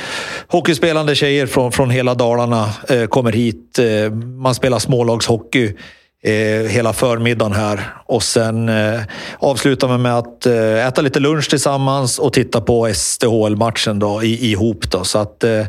hockeyspelande 0.48 1.16
tjejer 1.16 1.46
från, 1.46 1.72
från 1.72 1.90
hela 1.90 2.16
Dalarna 2.16 2.70
eh, 2.90 3.06
kommer 3.06 3.32
hit. 3.32 3.80
Eh, 3.80 4.12
man 4.14 4.56
spelar 4.56 4.80
smålagshockey 4.80 5.76
eh, 6.24 6.70
hela 6.70 6.94
förmiddagen 6.94 7.54
här. 7.54 7.94
Och 8.06 8.24
sen 8.24 8.70
eh, 8.70 9.02
avslutar 9.40 9.88
vi 9.88 9.98
med 9.98 10.18
att 10.18 10.46
eh, 10.46 10.88
äta 10.88 11.02
lite 11.02 11.20
lunch 11.20 11.50
tillsammans 11.50 12.20
och 12.20 12.34
titta 12.34 12.62
på 12.62 12.94
STHL-matchen 12.94 14.00
då, 14.00 14.24
i, 14.24 14.52
ihop. 14.52 14.92
Då. 14.92 15.04
Så 15.04 15.20
att, 15.20 15.44
eh, 15.44 15.66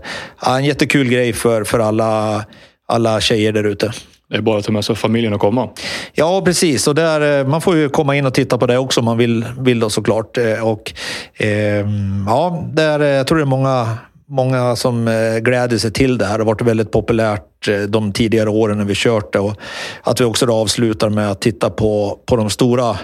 en 0.46 0.64
jättekul 0.64 1.08
grej 1.08 1.32
för, 1.32 1.64
för 1.64 1.78
alla, 1.78 2.44
alla 2.88 3.20
tjejer 3.20 3.52
där 3.52 3.64
ute. 3.64 3.92
Det 4.28 4.36
är 4.36 4.40
bara 4.40 4.58
att 4.58 4.64
ta 4.64 4.72
med 4.72 4.84
sig 4.84 4.96
familjen 4.96 5.32
och 5.32 5.40
komma. 5.40 5.68
Ja, 6.12 6.42
precis. 6.44 6.88
Och 6.88 6.94
där, 6.94 7.44
man 7.44 7.60
får 7.60 7.76
ju 7.76 7.88
komma 7.88 8.16
in 8.16 8.26
och 8.26 8.34
titta 8.34 8.58
på 8.58 8.66
det 8.66 8.78
också 8.78 9.00
om 9.00 9.04
man 9.04 9.18
vill, 9.18 9.44
vill 9.58 9.80
då 9.80 9.90
såklart. 9.90 10.38
Och, 10.62 10.92
eh, 11.34 11.86
ja, 12.26 12.64
där, 12.72 13.00
jag 13.00 13.26
tror 13.26 13.38
det 13.38 13.44
är 13.44 13.46
många, 13.46 13.98
många 14.30 14.76
som 14.76 15.08
eh, 15.08 15.38
gläder 15.38 15.78
sig 15.78 15.92
till 15.92 16.18
det 16.18 16.24
här. 16.24 16.38
Det 16.38 16.44
har 16.44 16.46
varit 16.46 16.62
väldigt 16.62 16.90
populärt 16.90 17.68
eh, 17.68 17.80
de 17.80 18.12
tidigare 18.12 18.50
åren 18.50 18.78
när 18.78 18.84
vi 18.84 18.94
kört 18.96 19.32
det. 19.32 19.38
Och 19.38 19.56
att 20.02 20.20
vi 20.20 20.24
också 20.24 20.46
då 20.46 20.54
avslutar 20.54 21.10
med 21.10 21.30
att 21.30 21.40
titta 21.40 21.70
på, 21.70 22.18
på 22.26 22.36
de 22.36 22.50
stora 22.50 22.96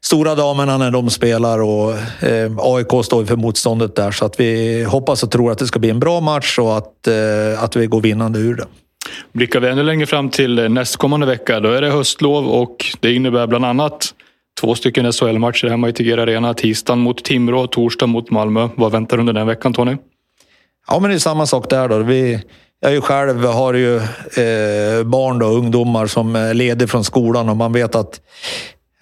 Stora 0.00 0.34
damerna 0.34 0.78
när 0.78 0.90
de 0.90 1.10
spelar 1.10 1.60
och 1.60 1.92
eh, 2.22 2.52
AIK 2.58 3.04
står 3.04 3.24
för 3.24 3.36
motståndet 3.36 3.96
där. 3.96 4.10
Så 4.10 4.24
att 4.24 4.40
vi 4.40 4.84
hoppas 4.84 5.22
och 5.22 5.30
tror 5.30 5.52
att 5.52 5.58
det 5.58 5.66
ska 5.66 5.78
bli 5.78 5.90
en 5.90 6.00
bra 6.00 6.20
match 6.20 6.58
och 6.58 6.76
att, 6.76 7.06
eh, 7.06 7.62
att 7.62 7.76
vi 7.76 7.86
går 7.86 8.00
vinnande 8.00 8.38
ur 8.38 8.54
det. 8.54 8.64
Blickar 9.32 9.60
vi 9.60 9.68
ännu 9.68 9.82
längre 9.82 10.06
fram 10.06 10.30
till 10.30 10.70
nästkommande 10.70 11.26
vecka, 11.26 11.60
då 11.60 11.70
är 11.70 11.80
det 11.80 11.90
höstlov 11.90 12.48
och 12.48 12.76
det 13.00 13.12
innebär 13.14 13.46
bland 13.46 13.64
annat 13.64 14.14
två 14.60 14.74
stycken 14.74 15.12
SHL-matcher 15.12 15.68
hemma 15.68 15.88
i 15.88 15.92
Tegera 15.92 16.22
Arena. 16.22 16.54
Tisdagen 16.54 16.98
mot 16.98 17.24
Timrå, 17.24 17.66
torsdag 17.66 18.06
mot 18.06 18.30
Malmö. 18.30 18.68
Vad 18.76 18.92
väntar 18.92 19.18
under 19.20 19.32
den 19.32 19.46
veckan, 19.46 19.72
Tony? 19.72 19.96
Ja, 20.88 20.98
men 20.98 21.10
det 21.10 21.16
är 21.16 21.18
samma 21.18 21.46
sak 21.46 21.70
där. 21.70 21.88
Då. 21.88 21.98
Vi, 21.98 22.42
jag 22.80 22.90
är 22.90 22.94
ju 22.94 23.00
själv 23.00 23.44
har 23.44 23.74
ju 23.74 23.96
eh, 23.96 25.04
barn 25.04 25.42
och 25.42 25.54
ungdomar 25.54 26.06
som 26.06 26.36
är 26.36 26.54
lediga 26.54 26.88
från 26.88 27.04
skolan 27.04 27.48
och 27.48 27.56
man 27.56 27.72
vet 27.72 27.94
att 27.94 28.20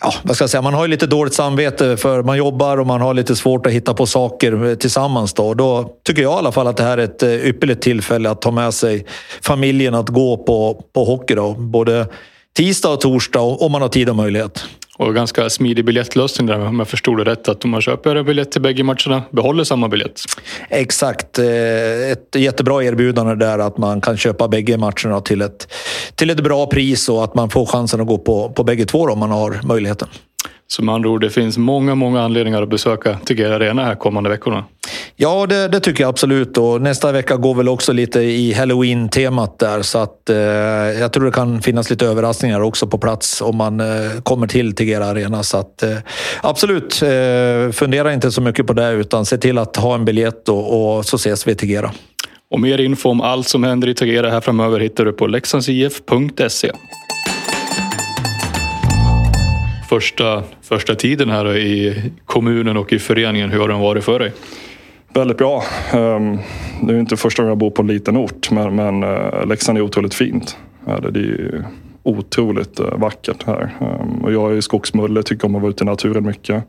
Ja, 0.00 0.14
vad 0.22 0.36
ska 0.36 0.42
jag 0.42 0.50
säga? 0.50 0.62
Man 0.62 0.74
har 0.74 0.84
ju 0.84 0.90
lite 0.90 1.06
dåligt 1.06 1.34
samvete 1.34 1.96
för 1.96 2.22
man 2.22 2.36
jobbar 2.36 2.76
och 2.76 2.86
man 2.86 3.00
har 3.00 3.14
lite 3.14 3.36
svårt 3.36 3.66
att 3.66 3.72
hitta 3.72 3.94
på 3.94 4.06
saker 4.06 4.66
eh, 4.66 4.74
tillsammans. 4.74 5.34
Då, 5.34 5.54
då 5.54 5.90
tycker 6.04 6.22
jag 6.22 6.32
i 6.32 6.38
alla 6.38 6.52
fall 6.52 6.66
att 6.66 6.76
det 6.76 6.82
här 6.82 6.98
är 6.98 7.04
ett 7.04 7.22
eh, 7.22 7.30
ypperligt 7.30 7.82
tillfälle 7.82 8.30
att 8.30 8.42
ta 8.42 8.50
med 8.50 8.74
sig 8.74 9.06
familjen 9.42 9.94
att 9.94 10.08
gå 10.08 10.36
på, 10.36 10.84
på 10.94 11.04
hockey. 11.04 11.34
Då. 11.34 11.52
Både 11.52 12.06
tisdag 12.56 12.88
och 12.88 13.00
torsdag 13.00 13.40
om 13.40 13.72
man 13.72 13.82
har 13.82 13.88
tid 13.88 14.08
och 14.08 14.16
möjlighet. 14.16 14.64
Och 14.98 15.14
ganska 15.14 15.50
smidig 15.50 15.84
biljettlösning 15.84 16.46
där 16.46 16.66
om 16.66 16.78
jag 16.78 16.88
förstod 16.88 17.18
det 17.18 17.24
rätt. 17.24 17.48
Att 17.48 17.64
om 17.64 17.70
man 17.70 17.80
köper 17.80 18.16
en 18.16 18.24
biljett 18.24 18.52
till 18.52 18.62
bägge 18.62 18.82
matcherna, 18.82 19.22
behåller 19.30 19.64
samma 19.64 19.88
biljett. 19.88 20.20
Exakt. 20.68 21.38
Eh, 21.38 21.46
ett 22.12 22.34
jättebra 22.36 22.84
erbjudande 22.84 23.34
där 23.34 23.58
att 23.58 23.78
man 23.78 24.00
kan 24.00 24.16
köpa 24.16 24.48
bägge 24.48 24.78
matcherna 24.78 25.20
till 25.20 25.42
ett, 25.42 25.72
till 26.14 26.30
ett 26.30 26.40
bra 26.40 26.66
pris 26.66 27.08
och 27.08 27.24
att 27.24 27.34
man 27.34 27.50
får 27.50 27.66
chansen 27.66 28.00
att 28.00 28.06
gå 28.06 28.18
på, 28.18 28.50
på 28.50 28.64
bägge 28.64 28.84
två 28.84 29.06
då, 29.06 29.12
om 29.12 29.18
man 29.18 29.30
har 29.30 29.60
möjligheten. 29.62 30.08
Så 30.68 30.82
med 30.82 30.94
andra 30.94 31.10
ord, 31.10 31.20
det 31.20 31.30
finns 31.30 31.58
många, 31.58 31.94
många 31.94 32.22
anledningar 32.22 32.62
att 32.62 32.68
besöka 32.68 33.18
Tegera 33.24 33.54
Arena 33.54 33.84
här 33.84 33.94
kommande 33.94 34.30
veckorna. 34.30 34.64
Ja, 35.16 35.46
det, 35.46 35.68
det, 35.68 35.80
tycker 35.80 36.04
jag 36.04 36.08
absolut. 36.08 36.58
Och 36.58 36.82
nästa 36.82 37.12
vecka 37.12 37.36
går 37.36 37.54
väl 37.54 37.68
också 37.68 37.92
lite 37.92 38.20
i 38.20 38.52
halloween-temat 38.52 39.58
där. 39.58 39.82
Så 39.82 39.98
att, 39.98 40.30
eh, 40.30 40.36
jag 41.00 41.12
tror 41.12 41.24
det 41.24 41.30
kan 41.30 41.62
finnas 41.62 41.90
lite 41.90 42.06
överraskningar 42.06 42.60
också 42.60 42.86
på 42.86 42.98
plats 42.98 43.40
om 43.40 43.56
man 43.56 43.80
eh, 43.80 44.20
kommer 44.22 44.46
till 44.46 44.74
Tegera 44.74 45.06
Arena. 45.06 45.42
Så 45.42 45.56
att, 45.56 45.82
eh, 45.82 45.96
absolut, 46.42 47.02
eh, 47.02 47.72
fundera 47.72 48.12
inte 48.12 48.30
så 48.30 48.40
mycket 48.40 48.66
på 48.66 48.72
det 48.72 48.90
utan 48.90 49.26
se 49.26 49.38
till 49.38 49.58
att 49.58 49.76
ha 49.76 49.94
en 49.94 50.04
biljett 50.04 50.48
och, 50.48 50.96
och 50.96 51.06
så 51.06 51.16
ses 51.16 51.46
vi 51.46 51.52
i 51.52 51.54
Tegera. 51.54 51.90
Och 52.50 52.60
mer 52.60 52.80
info 52.80 53.08
om 53.08 53.20
allt 53.20 53.48
som 53.48 53.64
händer 53.64 53.88
i 53.88 53.94
Tegera 53.94 54.30
här 54.30 54.40
framöver 54.40 54.80
hittar 54.80 55.04
du 55.04 55.12
på 55.12 55.26
leksandsif.se. 55.26 56.72
Första, 59.88 60.42
första 60.62 60.94
tiden 60.94 61.30
här 61.30 61.56
i 61.56 62.02
kommunen 62.24 62.76
och 62.76 62.92
i 62.92 62.98
föreningen, 62.98 63.50
hur 63.50 63.60
har 63.60 63.68
den 63.68 63.80
varit 63.80 64.04
för 64.04 64.18
dig? 64.18 64.32
Väldigt 65.14 65.38
bra. 65.38 65.62
Ehm, 65.92 66.38
det 66.82 66.94
är 66.94 66.98
inte 66.98 67.16
första 67.16 67.42
gången 67.42 67.50
jag 67.50 67.58
bor 67.58 67.70
på 67.70 67.82
en 67.82 67.88
liten 67.88 68.16
ort 68.16 68.50
men, 68.50 68.74
men 68.74 69.02
eh, 69.02 69.46
Leksand 69.46 69.78
är 69.78 69.82
otroligt 69.82 70.14
fint. 70.14 70.56
Det 70.84 71.20
är 71.20 71.64
otroligt 72.02 72.80
eh, 72.80 72.98
vackert 72.98 73.46
här. 73.46 73.74
Ehm, 73.80 74.24
och 74.24 74.32
jag 74.32 74.56
är 74.56 74.60
skogsmulle, 74.60 75.22
tycker 75.22 75.46
om 75.46 75.54
att 75.54 75.62
vara 75.62 75.70
ute 75.70 75.84
i 75.84 75.86
naturen 75.86 76.26
mycket. 76.26 76.64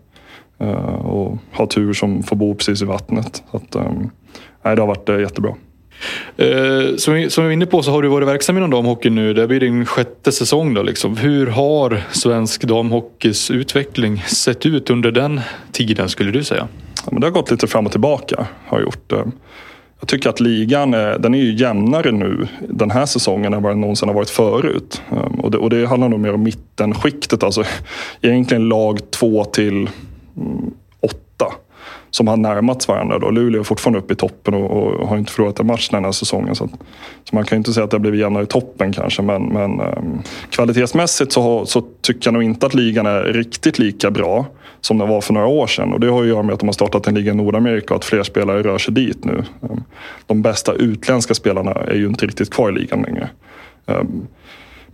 Eh, 0.59 1.05
och 1.05 1.37
har 1.51 1.65
tur 1.65 1.93
som 1.93 2.23
får 2.23 2.35
bo 2.35 2.55
precis 2.55 2.81
i 2.81 2.85
vattnet. 2.85 3.43
Så 3.51 3.57
att, 3.57 3.75
ehm, 3.75 4.09
nej, 4.63 4.75
det 4.75 4.81
har 4.81 4.87
varit 4.87 5.09
jättebra. 5.09 5.55
Eh, 6.37 6.95
som, 6.97 7.13
vi, 7.13 7.29
som 7.29 7.43
vi 7.43 7.47
var 7.47 7.53
inne 7.53 7.65
på 7.65 7.83
så 7.83 7.91
har 7.91 8.01
du 8.01 8.07
varit 8.07 8.27
verksam 8.27 8.57
inom 8.57 8.69
damhockey 8.69 9.09
nu. 9.09 9.33
Det 9.33 9.47
blir 9.47 9.59
din 9.59 9.85
sjätte 9.85 10.31
säsong. 10.31 10.73
Då, 10.73 10.83
liksom. 10.83 11.17
Hur 11.17 11.47
har 11.47 12.03
svensk 12.11 12.63
damhockeys 12.63 13.51
utveckling 13.51 14.23
sett 14.27 14.65
ut 14.65 14.89
under 14.89 15.11
den 15.11 15.41
tiden 15.71 16.09
skulle 16.09 16.31
du 16.31 16.43
säga? 16.43 16.67
men 17.11 17.21
det 17.21 17.27
har 17.27 17.31
gått 17.31 17.51
lite 17.51 17.67
fram 17.67 17.85
och 17.85 17.91
tillbaka. 17.91 18.47
Har 18.65 18.81
gjort. 18.81 19.13
Jag 19.99 20.07
tycker 20.07 20.29
att 20.29 20.39
ligan 20.39 20.93
är, 20.93 21.19
den 21.19 21.33
är 21.33 21.39
ju 21.39 21.55
jämnare 21.55 22.11
nu 22.11 22.47
den 22.69 22.91
här 22.91 23.05
säsongen 23.05 23.53
än 23.53 23.63
vad 23.63 23.71
den 23.71 23.81
någonsin 23.81 24.09
har 24.09 24.15
varit 24.15 24.29
förut. 24.29 25.01
Ehm, 25.11 25.39
och 25.39 25.51
det, 25.51 25.57
och 25.57 25.69
det 25.69 25.85
handlar 25.85 26.09
nog 26.09 26.19
mer 26.19 26.33
om 26.33 26.43
mittenskiktet. 26.43 27.43
Alltså 27.43 27.63
egentligen 28.21 28.69
lag 28.69 29.11
två 29.11 29.45
till 29.45 29.89
som 32.11 32.27
har 32.27 32.37
närmats 32.37 32.87
varandra. 32.87 33.19
Då. 33.19 33.29
Luleå 33.29 33.59
är 33.59 33.63
fortfarande 33.63 33.99
uppe 33.99 34.13
i 34.13 34.15
toppen 34.15 34.53
och, 34.53 34.71
och 34.71 35.07
har 35.07 35.17
inte 35.17 35.31
förlorat 35.31 35.59
en 35.59 35.67
match 35.67 35.89
den 35.89 36.05
här 36.05 36.11
säsongen. 36.11 36.55
Så, 36.55 36.67
så, 37.23 37.35
man 37.35 37.45
kan 37.45 37.55
ju 37.55 37.57
inte 37.57 37.73
säga 37.73 37.83
att 37.83 37.91
det 37.91 37.97
har 37.97 38.01
blivit 38.01 38.19
jämnare 38.19 38.43
i 38.43 38.47
toppen 38.47 38.93
kanske. 38.93 39.21
Men, 39.21 39.45
men 39.45 39.81
um, 39.81 40.21
kvalitetsmässigt 40.49 41.31
så, 41.31 41.65
så, 41.65 41.83
tycker 42.01 42.27
jag 42.27 42.33
nog 42.33 42.43
inte 42.43 42.65
att 42.65 42.73
ligan 42.73 43.05
är 43.05 43.23
riktigt 43.23 43.79
lika 43.79 44.11
bra 44.11 44.45
som 44.81 44.97
den 44.97 45.09
var 45.09 45.21
för 45.21 45.33
några 45.33 45.47
år 45.47 45.67
sedan. 45.67 45.93
Och 45.93 45.99
det 45.99 46.07
har 46.07 46.21
att 46.21 46.27
göra 46.27 46.43
med 46.43 46.53
att 46.53 46.59
de 46.59 46.65
har 46.65 46.73
startat 46.73 47.07
en 47.07 47.15
liga 47.15 47.31
i 47.31 47.35
Nordamerika 47.35 47.93
och 47.93 47.99
att 47.99 48.05
fler 48.05 48.23
spelare 48.23 48.63
rör 48.63 48.77
sig 48.77 48.93
dit 48.93 49.25
nu. 49.25 49.43
Um, 49.61 49.83
de 50.25 50.41
bästa 50.41 50.73
utländska 50.73 51.33
spelarna 51.33 51.71
är 51.71 51.95
ju 51.95 52.07
inte 52.07 52.25
riktigt 52.25 52.53
kvar 52.53 52.69
i 52.69 52.73
ligan 52.73 53.01
längre. 53.01 53.29
Um, 53.85 54.27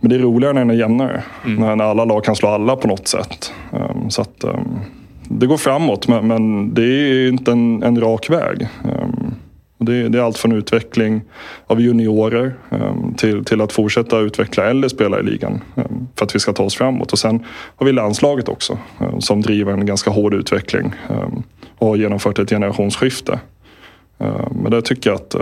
men 0.00 0.10
det 0.10 0.16
är 0.16 0.20
roligare 0.20 0.52
när 0.52 0.60
den 0.60 0.70
är 0.70 0.74
jämnare. 0.74 1.22
Mm. 1.44 1.78
När 1.78 1.84
alla 1.84 2.04
lag 2.04 2.24
kan 2.24 2.36
slå 2.36 2.48
alla 2.48 2.76
på 2.76 2.88
något 2.88 3.08
sätt. 3.08 3.52
så 4.08 4.22
att, 4.22 4.44
det 5.28 5.46
går 5.46 5.56
framåt 5.56 6.08
men, 6.08 6.26
men 6.26 6.74
det 6.74 6.84
är 6.84 7.28
inte 7.28 7.52
en, 7.52 7.82
en 7.82 8.00
rak 8.00 8.30
väg. 8.30 8.68
Um, 8.84 9.34
det, 9.78 10.08
det, 10.08 10.18
är 10.18 10.22
allt 10.22 10.38
från 10.38 10.52
utveckling 10.52 11.22
av 11.66 11.80
juniorer 11.80 12.54
um, 12.70 13.14
till, 13.14 13.44
till 13.44 13.60
att 13.60 13.72
fortsätta 13.72 14.18
utveckla 14.18 14.64
eller 14.64 14.88
spela 14.88 15.20
i 15.20 15.22
ligan 15.22 15.60
um, 15.74 16.08
för 16.16 16.24
att 16.24 16.34
vi 16.34 16.38
ska 16.38 16.52
ta 16.52 16.62
oss 16.62 16.74
framåt. 16.74 17.12
Och 17.12 17.18
sen 17.18 17.44
har 17.76 17.86
vi 17.86 17.92
landslaget 17.92 18.48
också 18.48 18.78
som 19.18 19.40
driver 19.40 19.72
en 19.72 19.86
ganska 19.86 20.10
hård 20.10 20.34
utveckling 20.34 20.92
och 21.78 21.86
har 21.86 21.96
genomfört 21.96 22.38
ett 22.38 22.50
generationsskifte. 22.50 23.40
men 24.50 24.70
där 24.70 24.80
tycker 24.80 25.10
jag 25.10 25.16
att 25.16 25.34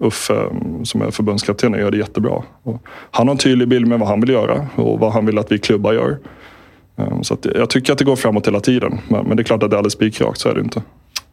Uffe 0.00 0.46
som 0.84 1.02
är 1.02 1.10
förbundskapten 1.10 1.72
gör 1.72 1.90
det 1.90 1.96
jättebra. 1.96 2.42
Och 2.62 2.82
han 3.10 3.28
har 3.28 3.32
en 3.32 3.38
tydlig 3.38 3.68
bild 3.68 3.86
med 3.86 3.98
vad 3.98 4.08
han 4.08 4.20
vill 4.20 4.30
göra 4.30 4.66
och 4.74 4.98
vad 4.98 5.12
han 5.12 5.26
vill 5.26 5.38
att 5.38 5.52
vi 5.52 5.58
klubbar 5.58 5.92
gör. 5.92 6.18
Ehm, 6.96 7.24
så 7.24 7.38
jag 7.54 7.70
tycker 7.70 7.92
att 7.92 7.98
det 7.98 8.04
går 8.04 8.16
framåt 8.16 8.46
hela 8.46 8.60
tiden. 8.60 8.98
Men 9.08 9.36
det 9.36 9.42
är 9.42 9.44
klart 9.44 9.62
att 9.62 9.70
det 9.70 9.74
är 9.74 9.78
alldeles 9.78 9.92
spikrakt, 9.92 10.40
så 10.40 10.48
är 10.48 10.54
det 10.54 10.60
inte. 10.60 10.82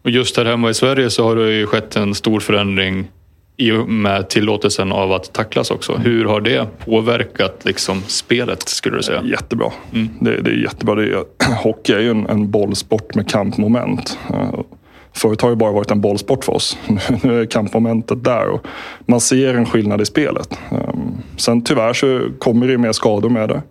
Och 0.02 0.10
just 0.10 0.36
här 0.36 0.44
hemma 0.44 0.70
i 0.70 0.74
Sverige 0.74 1.10
så 1.10 1.24
har 1.24 1.36
det 1.36 1.52
ju 1.52 1.66
skett 1.66 1.96
en 1.96 2.14
stor 2.14 2.40
förändring 2.40 3.08
i 3.56 3.72
och 3.72 3.88
med 3.88 4.28
tillåtelsen 4.28 4.92
av 4.92 5.12
att 5.12 5.32
tacklas 5.32 5.70
också. 5.70 5.96
Hur 5.96 6.24
har 6.24 6.40
det 6.40 6.66
påverkat 6.84 7.64
liksom, 7.64 8.02
spelet 8.06 8.68
skulle 8.68 8.96
du 8.96 9.02
säga? 9.02 9.22
Jättebra. 9.24 9.72
Mm. 9.92 10.08
Det, 10.20 10.40
det, 10.40 10.50
är 10.50 10.54
jättebra. 10.54 10.94
Det 10.94 11.02
är, 11.02 11.24
hockey 11.62 11.92
är 11.92 12.00
ju 12.00 12.10
en, 12.10 12.26
en 12.26 12.50
bollsport 12.50 13.14
med 13.14 13.28
kampmoment. 13.28 14.18
Ehm, 14.34 14.64
förut 15.12 15.40
har 15.40 15.50
det 15.50 15.56
bara 15.56 15.72
varit 15.72 15.90
en 15.90 16.00
bollsport 16.00 16.44
för 16.44 16.52
oss. 16.52 16.78
Nu 17.22 17.40
är 17.40 17.46
kampmomentet 17.46 18.24
där 18.24 18.48
och 18.48 18.66
man 19.06 19.20
ser 19.20 19.54
en 19.54 19.66
skillnad 19.66 20.00
i 20.00 20.04
spelet. 20.04 20.58
Ehm, 20.70 21.12
sen 21.36 21.62
tyvärr 21.62 21.92
så 21.92 22.28
kommer 22.38 22.68
det 22.68 22.78
mer 22.78 22.92
skador 22.92 23.30
med 23.30 23.48
det. 23.48 23.62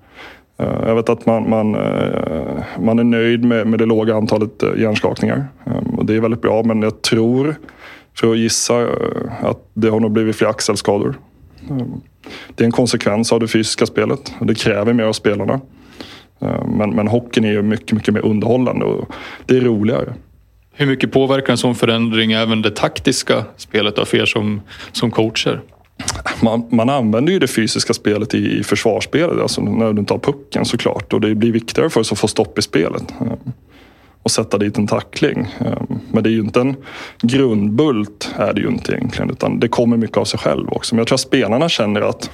Eh, 0.60 0.88
jag 0.88 0.96
vet 0.96 1.10
att 1.10 1.26
man, 1.26 1.50
man, 1.50 1.76
eh, 1.76 2.64
man 2.80 3.00
är 3.00 3.04
nöjd 3.04 3.46
med, 3.46 3.68
med 3.68 3.80
det 3.80 3.86
låga 3.86 4.16
antalet 4.16 4.64
eh, 4.64 4.70
hjärnskakningar. 4.78 5.48
Ehm, 5.66 5.96
och 5.98 6.06
det 6.06 6.16
är 6.16 6.20
väldigt 6.20 6.42
bra, 6.42 6.64
men 6.64 6.82
jag 6.82 7.02
tror, 7.02 7.56
för 8.14 8.32
att 8.32 8.38
gissa, 8.38 8.88
att 9.42 9.70
det 9.74 9.90
har 9.90 10.00
nog 10.00 10.12
blivit 10.12 10.36
fler 10.36 10.48
axelskador. 10.48 11.16
Ehm, 11.70 12.02
det 12.56 12.64
är 12.64 12.66
en 12.66 12.72
konsekvens 12.72 13.32
av 13.32 13.40
det 13.40 13.48
fysiska 13.48 13.86
spelet. 13.86 14.34
Det 14.40 14.56
kräver 14.56 14.94
mer 14.94 15.04
av 15.04 15.14
spelarna. 15.14 15.62
Ehm, 16.40 16.70
men, 16.78 16.90
men 16.90 17.08
hockeyn 17.08 17.46
är 17.46 17.52
ju 17.52 17.62
mycket, 17.62 17.92
mycket 17.92 18.14
mer 18.14 18.26
underhållande 18.26 18.86
och 18.86 19.10
det 19.46 19.58
är 19.58 19.62
roligare. 19.62 20.14
Hur 20.74 20.86
mycket 20.86 21.12
påverkar 21.12 21.52
en 21.52 21.58
sån 21.58 21.76
förändring 21.76 22.32
även 22.32 22.62
det 22.62 22.76
taktiska 22.76 23.46
spelet 23.58 23.98
av 23.98 24.06
för 24.06 24.18
er 24.18 24.26
som, 24.26 24.62
som 24.92 25.12
coacher? 25.12 25.62
Man, 26.42 26.68
man 26.72 26.90
använder 26.90 27.34
ju 27.34 27.40
det 27.40 27.48
fysiska 27.48 27.94
spelet 27.94 28.34
i, 28.34 28.60
i 28.60 28.64
försvarsspelet, 28.64 29.42
alltså 29.42 29.62
när 29.62 29.94
du 29.94 30.06
tar 30.06 30.18
pucken 30.18 30.66
såklart. 30.66 31.14
Och 31.14 31.22
det 31.22 31.36
blir 31.36 31.52
viktigare 31.52 31.90
för 31.90 32.00
oss 32.00 32.12
att 32.12 32.20
få 32.20 32.28
stopp 32.28 32.60
i 32.60 32.62
spelet. 32.62 33.14
Eh, 33.22 33.52
och 34.24 34.32
sätta 34.32 34.58
dit 34.58 34.78
en 34.78 34.88
tackling. 34.88 35.48
Eh, 35.60 35.82
men 36.12 36.24
det 36.24 36.30
är 36.30 36.32
ju 36.32 36.40
inte 36.40 36.62
en 36.62 36.76
grundbult, 37.22 38.32
är 38.38 38.54
det 38.54 38.62
ju 38.62 38.68
inte 38.68 38.92
egentligen. 38.92 39.30
Utan 39.30 39.60
det 39.60 39.68
kommer 39.68 39.98
mycket 39.98 40.18
av 40.18 40.26
sig 40.26 40.40
själv 40.40 40.70
också. 40.70 40.96
Men 40.96 41.00
jag 41.00 41.08
tror 41.08 41.16
att 41.16 41.22
spelarna 41.22 41.70
känner 41.70 42.02
att 42.02 42.30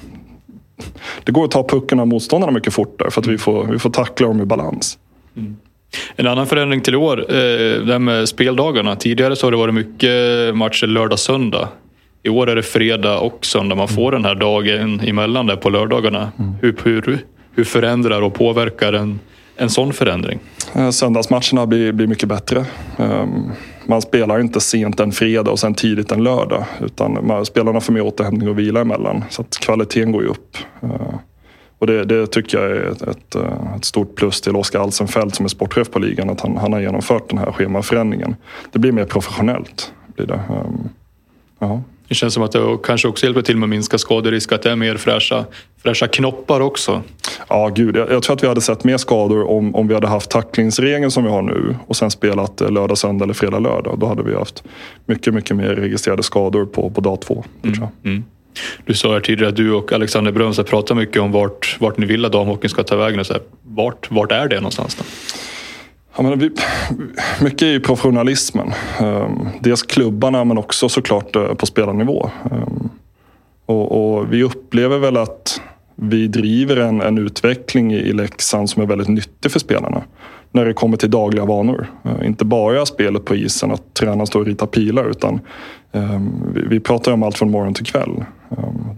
det 1.24 1.32
går 1.32 1.44
att 1.44 1.50
ta 1.50 1.68
pucken 1.68 2.00
av 2.00 2.06
motståndarna 2.06 2.52
mycket 2.52 2.74
fortare 2.74 3.10
för 3.10 3.20
att 3.20 3.26
vi 3.26 3.38
får, 3.38 3.64
vi 3.64 3.78
får 3.78 3.90
tackla 3.90 4.26
dem 4.26 4.40
i 4.40 4.44
balans. 4.44 4.98
Mm. 5.36 5.56
En 6.16 6.26
annan 6.26 6.46
förändring 6.46 6.80
till 6.80 6.94
i 6.94 6.96
år, 6.96 7.18
eh, 7.18 7.36
det 7.86 7.92
här 7.92 7.98
med 7.98 8.28
speldagarna. 8.28 8.96
Tidigare 8.96 9.36
så 9.36 9.46
har 9.46 9.50
det 9.50 9.56
varit 9.56 9.74
mycket 9.74 10.56
matcher 10.56 10.86
lördag-söndag. 10.86 11.68
I 12.26 12.28
år 12.28 12.50
är 12.50 12.56
det 12.56 12.62
fredag 12.62 13.18
och 13.18 13.46
söndag. 13.46 13.74
Man 13.74 13.88
får 13.88 14.12
den 14.12 14.24
här 14.24 14.34
dagen 14.34 15.00
emellan 15.00 15.46
där 15.46 15.56
på 15.56 15.70
lördagarna. 15.70 16.32
Mm. 16.38 16.54
Hur, 16.60 16.76
hur, 16.84 17.18
hur 17.54 17.64
förändrar 17.64 18.22
och 18.22 18.34
påverkar 18.34 18.92
en, 18.92 19.20
en 19.56 19.70
sån 19.70 19.92
förändring? 19.92 20.38
Eh, 20.74 20.90
söndagsmatcherna 20.90 21.66
blir, 21.66 21.92
blir 21.92 22.06
mycket 22.06 22.28
bättre. 22.28 22.64
Ehm, 22.96 23.50
man 23.86 24.02
spelar 24.02 24.40
inte 24.40 24.60
sent 24.60 25.00
en 25.00 25.12
fredag 25.12 25.50
och 25.50 25.58
sen 25.58 25.74
tidigt 25.74 26.12
en 26.12 26.24
lördag. 26.24 26.64
Utan 26.84 27.46
spelarna 27.46 27.80
får 27.80 27.92
mer 27.92 28.02
återhämtning 28.02 28.48
och 28.48 28.58
vila 28.58 28.80
emellan. 28.80 29.24
Så 29.30 29.42
att 29.42 29.58
kvaliteten 29.58 30.12
går 30.12 30.22
ju 30.22 30.28
upp. 30.28 30.56
Eh, 30.82 31.14
och 31.78 31.86
det, 31.86 32.04
det 32.04 32.26
tycker 32.26 32.58
jag 32.58 32.70
är 32.70 32.90
ett, 32.90 33.02
ett, 33.02 33.34
eh, 33.34 33.74
ett, 33.76 33.84
stort 33.84 34.14
plus 34.14 34.40
till 34.40 34.56
Oskar 34.56 34.80
Alsenfelt 34.80 35.34
som 35.34 35.44
är 35.44 35.48
sportchef 35.48 35.90
på 35.90 35.98
ligan. 35.98 36.30
Att 36.30 36.40
han, 36.40 36.56
han 36.56 36.72
har 36.72 36.80
genomfört 36.80 37.30
den 37.30 37.38
här 37.38 37.52
schemaförändringen. 37.52 38.36
Det 38.72 38.78
blir 38.78 38.92
mer 38.92 39.04
professionellt. 39.04 39.92
Blir 40.16 40.26
det. 40.26 40.40
Um, 40.48 40.88
det 42.08 42.14
känns 42.14 42.34
som 42.34 42.42
att 42.42 42.52
det 42.52 42.78
kanske 42.84 43.08
också 43.08 43.26
hjälper 43.26 43.42
till 43.42 43.56
med 43.56 43.66
att 43.66 43.70
minska 43.70 43.98
skaderisk, 43.98 44.52
att 44.52 44.62
det 44.62 44.70
är 44.70 44.76
mer 44.76 44.96
fräscha, 44.96 45.44
fräscha 45.82 46.06
knoppar 46.06 46.60
också. 46.60 47.02
Ja, 47.48 47.68
gud. 47.68 47.96
Jag, 47.96 48.10
jag, 48.10 48.22
tror 48.22 48.36
att 48.36 48.42
vi 48.42 48.48
hade 48.48 48.60
sett 48.60 48.84
mer 48.84 48.96
skador 48.96 49.50
om, 49.50 49.74
om 49.74 49.88
vi 49.88 49.94
hade 49.94 50.08
haft 50.08 50.30
tacklingsregeln 50.30 51.10
som 51.10 51.24
vi 51.24 51.30
har 51.30 51.42
nu 51.42 51.76
och 51.86 51.96
sen 51.96 52.10
spelat 52.10 52.60
eh, 52.60 52.70
lördag, 52.70 52.98
söndag 52.98 53.24
eller 53.24 53.34
fredag, 53.34 53.58
lördag. 53.58 53.98
Då 53.98 54.06
hade 54.06 54.22
vi 54.22 54.34
haft 54.34 54.64
mycket, 55.06 55.34
mycket 55.34 55.56
mer 55.56 55.68
registrerade 55.68 56.22
skador 56.22 56.66
på, 56.66 56.90
på 56.90 57.00
dag 57.00 57.20
två. 57.20 57.44
Mm, 57.62 57.86
mm. 58.04 58.24
Du 58.86 58.94
sa 58.94 59.12
här 59.12 59.20
tidigare 59.20 59.48
att 59.48 59.56
du 59.56 59.72
och 59.72 59.92
Alexander 59.92 60.32
Bröms 60.32 60.56
pratar 60.56 60.94
mycket 60.94 61.22
om 61.22 61.32
vart, 61.32 61.76
vart 61.80 61.98
ni 61.98 62.06
vill 62.06 62.24
att 62.24 62.32
damhockeyn 62.32 62.70
ska 62.70 62.82
ta 62.82 62.96
vägen. 62.96 63.24
Så 63.24 63.32
här, 63.32 63.42
vart, 63.62 64.10
vart 64.10 64.32
är 64.32 64.48
det 64.48 64.56
någonstans? 64.56 64.94
Då? 64.94 65.04
Ja, 66.16 66.22
men 66.22 66.38
vi, 66.38 66.50
mycket 67.40 67.62
är 67.62 67.66
ju 67.70 67.80
professionalismen. 67.80 68.72
Ehm, 68.98 69.48
dels 69.60 69.82
klubbarna 69.82 70.44
men 70.44 70.58
också 70.58 70.88
såklart 70.88 71.36
eh, 71.36 71.54
på 71.54 71.66
spelarnivå. 71.66 72.30
Ehm, 72.44 72.88
och, 73.66 74.16
och, 74.16 74.32
vi 74.32 74.42
upplever 74.42 74.98
väl 74.98 75.16
att 75.16 75.60
vi 75.96 76.28
driver 76.28 76.76
en, 76.76 77.00
en 77.00 77.18
utveckling 77.18 77.92
i, 77.92 77.96
i 77.96 78.12
Leksand 78.12 78.70
som 78.70 78.82
är 78.82 78.86
väldigt 78.86 79.08
nyttig 79.08 79.52
för 79.52 79.60
spelarna. 79.60 80.02
När 80.52 80.64
det 80.64 80.72
kommer 80.72 80.96
till 80.96 81.10
dagliga 81.10 81.44
vanor. 81.44 81.86
Ehm, 82.04 82.24
inte 82.24 82.44
bara 82.44 82.86
spelet 82.86 83.24
på 83.24 83.34
isen, 83.34 83.70
att 83.70 83.94
tränaren 83.94 84.26
står 84.26 84.40
och 84.40 84.46
ritar 84.46 84.66
pilar. 84.66 85.10
Utan 85.10 85.40
vi, 86.54 86.60
vi, 86.68 86.80
pratar 86.80 87.12
om 87.12 87.22
allt 87.22 87.38
från 87.38 87.50
morgon 87.50 87.74
till 87.74 87.86
kväll. 87.86 88.24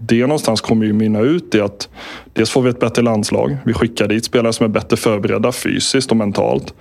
det 0.01 0.21
någonstans 0.21 0.61
kommer 0.61 0.85
ju 0.85 0.93
mynna 0.93 1.19
ut 1.19 1.55
i 1.55 1.61
att 1.61 1.89
dels 2.33 2.49
får 2.49 2.61
vi 2.61 2.69
ett 2.69 2.79
bättre 2.79 3.01
landslag. 3.01 3.57
Vi 3.65 3.73
skickar 3.73 4.07
dit 4.07 4.25
spelare 4.25 4.53
som 4.53 4.63
är 4.63 4.67
bättre 4.67 4.97
förberedda 4.97 5.51
fysiskt 5.51 6.11
och 6.11 6.17
mentalt. 6.17 6.73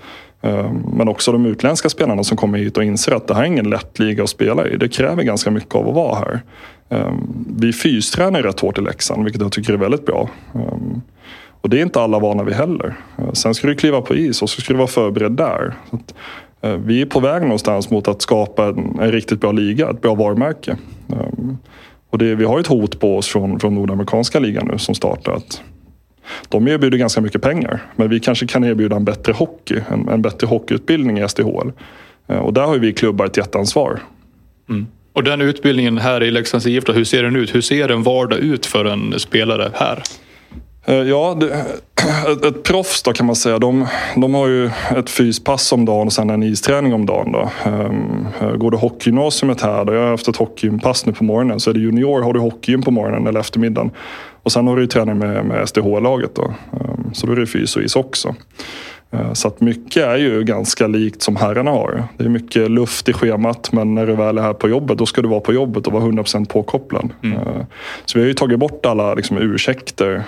Eh, 0.42 0.72
men 0.92 1.08
också 1.08 1.32
de 1.32 1.46
utländska 1.46 1.88
spelarna 1.88 2.24
som 2.24 2.36
kommer 2.36 2.58
hit 2.58 2.76
och 2.76 2.84
inser 2.84 3.12
att 3.12 3.28
det 3.28 3.34
här 3.34 3.42
är 3.42 3.46
ingen 3.46 3.70
lätt 3.70 3.98
liga 3.98 4.22
att 4.22 4.30
spela 4.30 4.68
i. 4.68 4.76
Det 4.76 4.88
kräver 4.88 5.22
ganska 5.22 5.50
mycket 5.50 5.74
av 5.74 5.88
att 5.88 5.94
vara 5.94 6.16
här. 6.16 6.40
Eh, 6.88 7.12
vi 7.56 7.72
fystränar 7.72 8.42
rätt 8.42 8.60
hårt 8.60 8.78
i 8.78 8.80
Leksand, 8.80 9.24
vilket 9.24 9.42
jag 9.42 9.52
tycker 9.52 9.72
är 9.72 9.76
väldigt 9.76 10.06
bra. 10.06 10.28
Eh, 10.54 10.78
och 11.60 11.70
det 11.70 11.78
är 11.78 11.82
inte 11.82 12.00
alla 12.00 12.18
vana 12.18 12.42
vid 12.42 12.54
heller. 12.54 12.94
Sen 13.32 13.54
ska 13.54 13.66
du 13.66 13.74
kliva 13.74 14.00
på 14.00 14.14
is 14.14 14.42
och 14.42 14.50
så 14.50 14.60
ska 14.60 14.72
du 14.72 14.76
vara 14.76 14.88
förberedd 14.88 15.32
där. 15.32 15.74
Vi 16.84 17.02
är 17.02 17.06
på 17.06 17.20
väg 17.20 17.42
någonstans 17.42 17.90
mot 17.90 18.08
att 18.08 18.22
skapa 18.22 18.64
en, 18.64 18.98
en 19.00 19.12
riktigt 19.12 19.40
bra 19.40 19.52
liga, 19.52 19.90
ett 19.90 20.00
bra 20.00 20.14
varumärke. 20.14 20.76
Och 22.10 22.18
det, 22.18 22.34
vi 22.34 22.44
har 22.44 22.60
ett 22.60 22.66
hot 22.66 23.00
på 23.00 23.16
oss 23.16 23.26
från, 23.26 23.60
från 23.60 23.74
Nordamerikanska 23.74 24.38
ligan 24.38 24.68
nu 24.72 24.78
som 24.78 24.94
startar 24.94 25.42
de 26.48 26.68
erbjuder 26.68 26.98
ganska 26.98 27.20
mycket 27.20 27.42
pengar, 27.42 27.80
men 27.96 28.08
vi 28.08 28.20
kanske 28.20 28.46
kan 28.46 28.64
erbjuda 28.64 28.96
en 28.96 29.04
bättre 29.04 29.32
hockey, 29.32 29.80
en, 29.88 30.08
en 30.08 30.22
bättre 30.22 30.46
hockeyutbildning 30.46 31.18
i 31.18 31.28
SDHL. 31.28 31.72
Eh, 32.26 32.38
och 32.38 32.52
där 32.52 32.62
har 32.62 32.78
vi 32.78 32.92
klubbar 32.92 33.26
ett 33.26 33.36
jätteansvar. 33.36 34.00
Mm. 34.68 34.86
Och 35.12 35.24
den 35.24 35.40
utbildningen 35.40 35.98
här 35.98 36.22
i 36.22 36.30
Leksands 36.30 36.66
IF, 36.66 36.84
hur 36.88 37.04
ser 37.04 37.22
den 37.22 37.36
ut? 37.36 37.54
Hur 37.54 37.60
ser 37.60 37.88
en 37.88 38.02
vardag 38.02 38.38
ut 38.38 38.66
för 38.66 38.84
en 38.84 39.14
spelare 39.18 39.70
här? 39.74 40.02
Eh, 40.84 40.94
ja, 40.94 41.36
det, 41.40 41.46
ett, 42.32 42.44
ett 42.44 42.62
proffs 42.62 43.02
då 43.02 43.12
kan 43.12 43.26
man 43.26 43.36
säga. 43.36 43.58
De, 43.58 43.86
de 44.16 44.34
har 44.34 44.48
ju 44.48 44.70
ett 44.96 45.10
fyspass 45.10 45.72
om 45.72 45.84
dagen 45.84 46.06
och 46.06 46.12
sen 46.12 46.30
en 46.30 46.42
isträning 46.42 46.94
om 46.94 47.06
dagen. 47.06 47.32
Då. 47.32 47.50
Um, 47.70 48.26
går 48.58 48.70
du 48.70 48.76
hockeygymnasiet 48.76 49.60
här, 49.60 49.84
då 49.84 49.94
jag 49.94 50.00
har 50.00 50.10
haft 50.10 50.28
ett 50.28 50.36
hockeypass 50.36 51.06
nu 51.06 51.12
på 51.12 51.24
morgonen, 51.24 51.60
så 51.60 51.70
är 51.70 51.74
det 51.74 51.80
junior 51.80 52.22
har 52.22 52.32
du 52.32 52.40
hockeygym 52.40 52.82
på 52.82 52.90
morgonen 52.90 53.26
eller 53.26 53.40
eftermiddagen. 53.40 53.90
Och 54.46 54.52
sen 54.52 54.66
har 54.66 54.76
du 54.76 54.86
träning 54.86 55.18
med, 55.18 55.44
med 55.44 55.68
SDH-laget. 55.68 56.34
Då. 56.34 56.54
Um, 56.70 57.10
så 57.14 57.26
då 57.26 57.32
är 57.32 57.36
det 57.36 57.46
fys 57.46 57.76
och 57.76 57.82
is 57.82 57.96
också. 57.96 58.34
Eh, 59.10 59.32
så 59.32 59.48
att 59.48 59.60
mycket 59.60 60.02
är 60.02 60.16
ju 60.16 60.44
ganska 60.44 60.86
likt 60.86 61.22
som 61.22 61.36
herrarna 61.36 61.70
har. 61.70 62.04
Det 62.16 62.24
är 62.24 62.28
mycket 62.28 62.70
luft 62.70 63.08
i 63.08 63.12
schemat 63.12 63.72
men 63.72 63.94
när 63.94 64.06
du 64.06 64.14
väl 64.14 64.38
är 64.38 64.42
här 64.42 64.52
på 64.52 64.68
jobbet 64.68 64.98
då 64.98 65.06
ska 65.06 65.22
du 65.22 65.28
vara 65.28 65.40
på 65.40 65.52
jobbet 65.52 65.86
och 65.86 65.92
vara 65.92 66.04
100% 66.04 66.48
påkopplad. 66.48 67.10
Mm. 67.22 67.38
Eh, 67.38 67.66
så 68.04 68.18
vi 68.18 68.22
har 68.22 68.28
ju 68.28 68.34
tagit 68.34 68.58
bort 68.58 68.86
alla 68.86 69.14
liksom, 69.14 69.38
ursäkter 69.38 70.22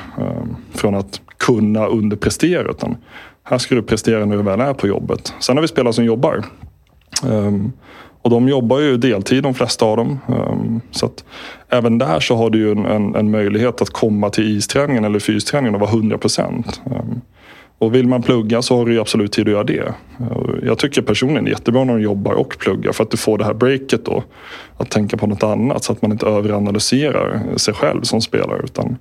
från 0.74 0.94
att 0.94 1.20
kunna 1.36 1.86
underprestera. 1.86 2.70
Utan 2.70 2.96
här 3.42 3.58
ska 3.58 3.74
du 3.74 3.82
prestera 3.82 4.24
när 4.24 4.36
du 4.36 4.42
väl 4.42 4.60
är 4.60 4.74
på 4.74 4.86
jobbet. 4.86 5.34
Sen 5.40 5.56
har 5.56 5.62
vi 5.62 5.68
spelare 5.68 5.92
som 5.92 6.04
jobbar. 6.04 6.44
Och 8.28 8.34
de 8.34 8.48
jobbar 8.48 8.80
ju 8.80 8.96
deltid 8.96 9.42
de 9.42 9.54
flesta 9.54 9.84
av 9.84 9.96
dem. 9.96 10.18
Ehm, 10.28 10.80
så 10.90 11.06
att 11.06 11.24
även 11.68 11.98
där 11.98 12.20
så 12.20 12.36
har 12.36 12.50
du 12.50 12.58
ju 12.58 12.72
en, 12.72 12.86
en, 12.86 13.14
en 13.14 13.30
möjlighet 13.30 13.82
att 13.82 13.90
komma 13.90 14.30
till 14.30 14.56
isträningen 14.56 15.04
eller 15.04 15.18
fysträningen 15.18 15.74
och 15.74 15.80
vara 15.80 15.90
100 15.90 16.18
procent. 16.18 16.80
Ehm, 16.86 17.20
och 17.78 17.94
vill 17.94 18.08
man 18.08 18.22
plugga 18.22 18.62
så 18.62 18.76
har 18.76 18.86
du 18.86 19.00
absolut 19.00 19.32
tid 19.32 19.48
att 19.48 19.52
göra 19.52 19.64
det. 19.64 19.94
Jag 20.62 20.78
tycker 20.78 21.02
personligen 21.02 21.44
det 21.44 21.48
är 21.48 21.52
jättebra 21.52 21.84
när 21.84 21.96
du 21.96 22.02
jobbar 22.02 22.32
och 22.32 22.56
pluggar 22.58 22.92
för 22.92 23.04
att 23.04 23.10
du 23.10 23.16
får 23.16 23.38
det 23.38 23.44
här 23.44 23.54
breaket 23.54 24.04
då. 24.04 24.22
Att 24.76 24.90
tänka 24.90 25.16
på 25.16 25.26
något 25.26 25.42
annat 25.42 25.84
så 25.84 25.92
att 25.92 26.02
man 26.02 26.12
inte 26.12 26.26
överanalyserar 26.26 27.40
sig 27.56 27.74
själv 27.74 28.02
som 28.02 28.20
spelare. 28.20 28.60
Utan 28.64 28.96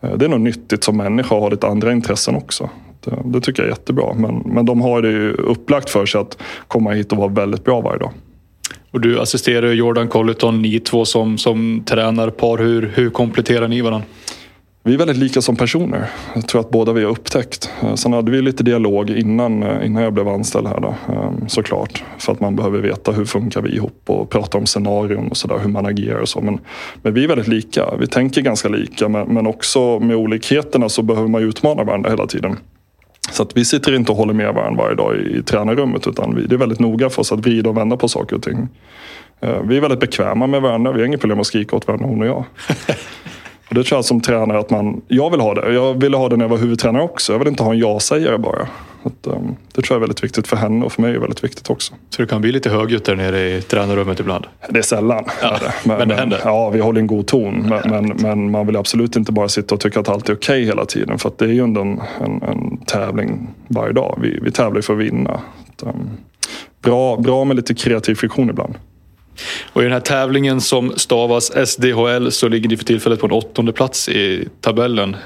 eh, 0.00 0.16
det 0.16 0.24
är 0.24 0.28
nog 0.28 0.40
nyttigt 0.40 0.84
som 0.84 0.96
människa 0.96 1.34
att 1.34 1.42
ha 1.42 1.48
lite 1.48 1.66
andra 1.66 1.92
intressen 1.92 2.36
också. 2.36 2.70
Det, 3.04 3.16
det 3.24 3.40
tycker 3.40 3.62
jag 3.62 3.66
är 3.66 3.72
jättebra. 3.72 4.14
Men, 4.14 4.42
men 4.46 4.66
de 4.66 4.80
har 4.80 5.02
det 5.02 5.10
ju 5.10 5.32
upplagt 5.32 5.90
för 5.90 6.06
sig 6.06 6.20
att 6.20 6.38
komma 6.68 6.90
hit 6.90 7.12
och 7.12 7.18
vara 7.18 7.28
väldigt 7.28 7.64
bra 7.64 7.80
varje 7.80 7.98
dag. 7.98 8.10
Och 8.96 9.02
du 9.02 9.20
assisterar 9.20 9.72
Jordan 9.72 10.08
Colleton, 10.08 10.62
ni 10.62 10.80
två 10.80 11.04
som, 11.04 11.38
som 11.38 11.82
tränarpar. 11.86 12.58
Hur, 12.58 12.92
hur 12.94 13.10
kompletterar 13.10 13.68
ni 13.68 13.80
varandra? 13.80 14.06
Vi 14.82 14.94
är 14.94 14.98
väldigt 14.98 15.16
lika 15.16 15.40
som 15.42 15.56
personer. 15.56 16.10
Jag 16.34 16.48
tror 16.48 16.60
att 16.60 16.70
båda 16.70 16.92
vi 16.92 17.04
har 17.04 17.10
upptäckt. 17.10 17.70
Eh, 17.82 17.94
sen 17.94 18.12
hade 18.12 18.30
vi 18.30 18.42
lite 18.42 18.62
dialog 18.62 19.10
innan, 19.10 19.62
eh, 19.62 19.86
innan 19.86 20.02
jag 20.02 20.12
blev 20.12 20.28
anställd 20.28 20.66
här 20.66 20.80
då, 20.80 20.94
ehm, 21.08 21.48
såklart. 21.48 22.04
För 22.18 22.32
att 22.32 22.40
man 22.40 22.56
behöver 22.56 22.78
veta 22.78 23.12
hur 23.12 23.24
funkar 23.24 23.60
vi 23.60 23.74
ihop 23.74 24.02
och 24.06 24.30
prata 24.30 24.58
om 24.58 24.66
scenarion 24.66 25.28
och 25.28 25.36
sådär, 25.36 25.58
hur 25.58 25.68
man 25.68 25.86
agerar 25.86 26.20
och 26.20 26.28
så. 26.28 26.40
Men, 26.40 26.58
men 27.02 27.14
vi 27.14 27.24
är 27.24 27.28
väldigt 27.28 27.48
lika. 27.48 27.96
Vi 28.00 28.06
tänker 28.06 28.40
ganska 28.40 28.68
lika 28.68 29.08
men, 29.08 29.26
men 29.28 29.46
också 29.46 29.98
med 29.98 30.16
olikheterna 30.16 30.88
så 30.88 31.02
behöver 31.02 31.28
man 31.28 31.42
utmana 31.42 31.84
varandra 31.84 32.10
hela 32.10 32.26
tiden. 32.26 32.56
Så 33.36 33.42
att 33.42 33.56
vi 33.56 33.64
sitter 33.64 33.94
inte 33.94 34.12
och 34.12 34.18
håller 34.18 34.34
med 34.34 34.54
varandra 34.54 34.82
varje 34.82 34.96
dag 34.96 35.16
i, 35.16 35.38
i 35.38 35.42
tränarrummet 35.42 36.06
utan 36.06 36.34
vi, 36.34 36.46
det 36.46 36.54
är 36.54 36.58
väldigt 36.58 36.80
noga 36.80 37.10
för 37.10 37.20
oss 37.20 37.32
att 37.32 37.38
vrida 37.38 37.70
och 37.70 37.76
vända 37.76 37.96
på 37.96 38.08
saker 38.08 38.36
och 38.36 38.42
ting. 38.42 38.68
Eh, 39.40 39.62
vi 39.62 39.76
är 39.76 39.80
väldigt 39.80 40.00
bekväma 40.00 40.46
med 40.46 40.62
varandra. 40.62 40.92
Vi 40.92 41.00
har 41.00 41.06
inget 41.06 41.20
problem 41.20 41.40
att 41.40 41.46
skrika 41.46 41.76
åt 41.76 41.86
varandra, 41.86 42.06
hon 42.06 42.20
och 42.20 42.26
jag. 42.26 42.44
Och 43.68 43.74
det 43.74 43.84
tror 43.84 43.98
jag 43.98 44.04
som 44.04 44.20
tränare 44.20 44.58
att 44.58 44.70
man, 44.70 45.00
jag 45.08 45.30
vill 45.30 45.40
ha 45.40 45.54
det. 45.54 45.72
Jag 45.72 46.00
ville 46.00 46.16
ha 46.16 46.28
det 46.28 46.36
när 46.36 46.44
jag 46.44 46.50
var 46.50 46.58
huvudtränare 46.58 47.02
också. 47.02 47.32
Jag 47.32 47.38
vill 47.38 47.48
inte 47.48 47.62
ha 47.62 47.72
en 47.72 47.78
ja-sägare 47.78 48.38
bara. 48.38 48.68
Att, 49.02 49.26
um, 49.26 49.56
det 49.74 49.82
tror 49.82 49.94
jag 49.94 49.96
är 49.96 50.00
väldigt 50.00 50.24
viktigt 50.24 50.46
för 50.46 50.56
henne 50.56 50.84
och 50.84 50.92
för 50.92 51.02
mig 51.02 51.14
är 51.14 51.18
väldigt 51.18 51.44
viktigt 51.44 51.70
också. 51.70 51.94
Så 52.10 52.22
det 52.22 52.28
kan 52.28 52.40
bli 52.40 52.52
lite 52.52 52.70
högljutt 52.70 53.04
där 53.04 53.16
nere 53.16 53.56
i 53.56 53.62
tränarrummet 53.62 54.20
ibland? 54.20 54.46
Det 54.70 54.78
är 54.78 54.82
sällan. 54.82 55.24
Ja, 55.42 55.58
det. 55.60 55.74
Men, 55.84 55.98
men, 55.98 56.08
det 56.08 56.14
händer? 56.14 56.40
Ja, 56.44 56.70
vi 56.70 56.80
håller 56.80 57.00
en 57.00 57.06
god 57.06 57.26
ton. 57.26 57.66
Men, 57.68 57.90
men, 57.90 58.16
men, 58.22 58.50
man 58.50 58.66
vill 58.66 58.76
absolut 58.76 59.16
inte 59.16 59.32
bara 59.32 59.48
sitta 59.48 59.74
och 59.74 59.80
tycka 59.80 60.00
att 60.00 60.08
allt 60.08 60.28
är 60.28 60.34
okej 60.34 60.54
okay 60.54 60.64
hela 60.64 60.84
tiden. 60.84 61.18
För 61.18 61.32
det 61.38 61.44
är 61.44 61.48
ju 61.48 61.62
ändå 61.62 61.80
en, 61.80 62.00
en, 62.24 62.42
en, 62.42 62.76
tävling 62.76 63.48
varje 63.68 63.92
dag. 63.92 64.18
Vi, 64.22 64.38
vi 64.42 64.50
tävlar 64.50 64.80
för 64.80 64.92
att 64.92 64.98
vinna. 64.98 65.40
Att, 65.68 65.82
um, 65.82 66.10
bra, 66.82 67.16
bra 67.16 67.44
med 67.44 67.56
lite 67.56 67.74
kreativ 67.74 68.14
friktion 68.14 68.50
ibland. 68.50 68.74
Och 69.72 69.80
I 69.80 69.84
den 69.84 69.92
här 69.92 70.00
tävlingen 70.00 70.60
som 70.60 70.92
stavas 70.96 71.52
SDHL 71.66 72.32
så 72.32 72.48
ligger 72.48 72.68
ni 72.68 72.76
för 72.76 72.84
tillfället 72.84 73.20
på 73.20 73.26
en 73.26 73.32
åttonde 73.32 73.72
plats 73.72 74.08
i 74.08 74.48
tabellen. 74.60 75.16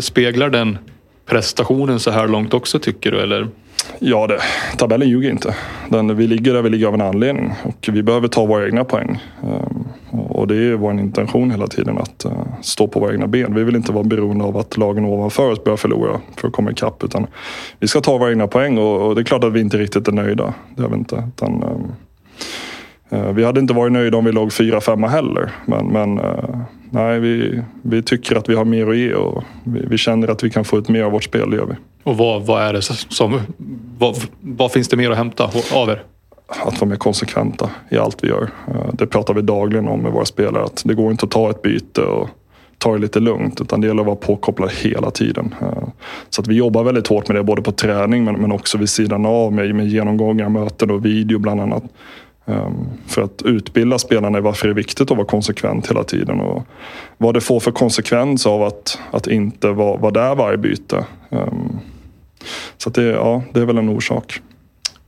Speglar 0.00 0.50
den 0.50 0.78
prestationen 1.26 2.00
så 2.00 2.10
här 2.10 2.28
långt 2.28 2.54
också 2.54 2.78
tycker 2.78 3.10
du? 3.10 3.20
Eller? 3.20 3.48
Ja, 3.98 4.26
det, 4.26 4.38
tabellen 4.76 5.08
ljuger 5.08 5.30
inte. 5.30 5.54
Den, 5.88 6.16
vi 6.16 6.26
ligger 6.26 6.54
där 6.54 6.62
vi 6.62 6.70
ligger 6.70 6.86
av 6.86 6.94
en 6.94 7.00
anledning 7.00 7.52
och 7.62 7.88
vi 7.92 8.02
behöver 8.02 8.28
ta 8.28 8.46
våra 8.46 8.66
egna 8.66 8.84
poäng. 8.84 9.18
Ehm, 9.42 9.84
och 10.10 10.48
det 10.48 10.56
är 10.56 10.74
vår 10.74 10.92
intention 10.92 11.50
hela 11.50 11.66
tiden 11.66 11.98
att 11.98 12.24
eh, 12.24 12.32
stå 12.62 12.88
på 12.88 13.00
våra 13.00 13.12
egna 13.12 13.26
ben. 13.26 13.54
Vi 13.54 13.64
vill 13.64 13.76
inte 13.76 13.92
vara 13.92 14.04
beroende 14.04 14.44
av 14.44 14.56
att 14.56 14.76
lagen 14.76 15.04
ovanför 15.04 15.50
oss 15.50 15.64
börjar 15.64 15.76
förlora 15.76 16.20
för 16.36 16.48
att 16.48 16.54
komma 16.54 16.70
ikapp. 16.70 17.04
Utan 17.04 17.26
vi 17.78 17.88
ska 17.88 18.00
ta 18.00 18.18
våra 18.18 18.30
egna 18.30 18.46
poäng 18.46 18.78
och, 18.78 19.08
och, 19.08 19.14
det 19.14 19.20
är 19.20 19.24
klart 19.24 19.44
att 19.44 19.52
vi 19.52 19.60
inte 19.60 19.78
riktigt 19.78 20.08
är 20.08 20.12
nöjda. 20.12 20.54
Det 20.76 20.82
är 20.82 20.88
vi 20.88 20.94
inte. 20.94 21.24
Utan, 21.36 21.62
um, 21.62 21.92
vi 23.34 23.44
hade 23.44 23.60
inte 23.60 23.74
varit 23.74 23.92
nöjda 23.92 24.18
om 24.18 24.24
vi 24.24 24.32
låg 24.32 24.52
fyra, 24.52 24.80
femma 24.80 25.08
heller. 25.08 25.50
Men, 25.66 25.86
men 25.86 26.18
eh, 26.18 26.58
nej, 26.90 27.20
vi, 27.20 27.62
vi 27.82 28.02
tycker 28.02 28.36
att 28.36 28.48
vi 28.48 28.54
har 28.54 28.64
mer 28.64 28.86
att 28.86 28.96
ge 28.96 29.14
och 29.14 29.44
vi, 29.64 29.86
vi, 29.86 29.98
känner 29.98 30.28
att 30.28 30.44
vi 30.44 30.50
kan 30.50 30.64
få 30.64 30.78
ut 30.78 30.88
mer 30.88 31.02
av 31.02 31.12
vårt 31.12 31.24
spel, 31.24 31.50
det 31.50 31.56
gör 31.56 31.66
vi. 31.66 31.74
Och 32.02 32.16
vad, 32.16 32.46
vad 32.46 32.62
är 32.62 32.72
det 32.72 32.82
som... 32.82 33.40
Vad, 33.98 34.16
vad 34.40 34.72
finns 34.72 34.88
det 34.88 34.96
mer 34.96 35.10
att 35.10 35.16
hämta 35.16 35.50
av 35.74 35.88
er? 35.88 36.02
Att 36.46 36.80
vara 36.80 36.88
mer 36.88 36.96
konsekventa 36.96 37.70
i 37.90 37.98
allt 37.98 38.24
vi 38.24 38.28
gör. 38.28 38.50
Eh, 38.68 38.92
det 38.92 39.06
pratar 39.06 39.34
vi 39.34 39.42
dagligen 39.42 39.88
om 39.88 40.00
med 40.00 40.12
våra 40.12 40.24
spelare. 40.24 40.64
Att 40.64 40.82
det 40.84 40.94
går 40.94 41.10
inte 41.10 41.26
att 41.26 41.32
ta 41.32 41.50
ett 41.50 41.62
byte 41.62 42.02
och 42.02 42.28
ta 42.78 42.92
det 42.92 42.98
lite 42.98 43.20
lugnt. 43.20 43.60
Utan 43.60 43.80
det 43.80 43.86
gäller 43.86 44.00
att 44.00 44.06
vara 44.06 44.16
påkopplad 44.16 44.70
hela 44.70 45.10
tiden. 45.10 45.54
Så 46.30 46.40
att 46.40 46.46
vi 46.48 46.54
jobbar 46.54 46.84
väldigt 46.84 47.06
hårt 47.06 47.28
med 47.28 47.36
det 47.36 47.42
både 47.42 47.62
på 47.62 47.72
träning 47.72 48.24
men, 48.24 48.34
men 48.34 48.52
också 48.52 48.78
vid 48.78 48.88
sidan 48.88 49.26
av 49.26 49.52
med, 49.52 49.74
med 49.74 49.88
genomgångar, 49.88 50.48
möten 50.48 50.90
och 50.90 51.04
video 51.04 51.38
bland 51.38 51.60
annat. 51.60 51.84
Ehm, 52.46 52.86
för 53.06 53.22
att 53.22 53.42
utbilda 53.44 53.98
spelarna 53.98 54.38
i 54.38 54.40
varför 54.40 54.66
det 54.66 54.72
är 54.72 54.74
viktigt 54.74 55.10
att 55.10 55.16
vara 55.16 55.26
konsekvent 55.26 55.90
hela 55.90 56.04
tiden 56.04 56.40
och 56.40 56.66
vad 57.18 57.34
det 57.34 57.40
får 57.40 57.60
för 57.60 57.70
konsekvens 57.70 58.46
av 58.46 58.62
att, 58.62 58.98
att 59.10 59.26
inte 59.26 59.68
vara, 59.68 59.96
vara 59.96 60.12
där 60.12 60.34
varje 60.34 60.58
byte. 60.58 61.04
Ehm, 61.30 61.78
så 62.76 62.90
det, 62.90 63.02
ja, 63.02 63.42
det 63.52 63.60
är 63.60 63.64
väl 63.64 63.78
en 63.78 63.88
orsak. 63.88 64.40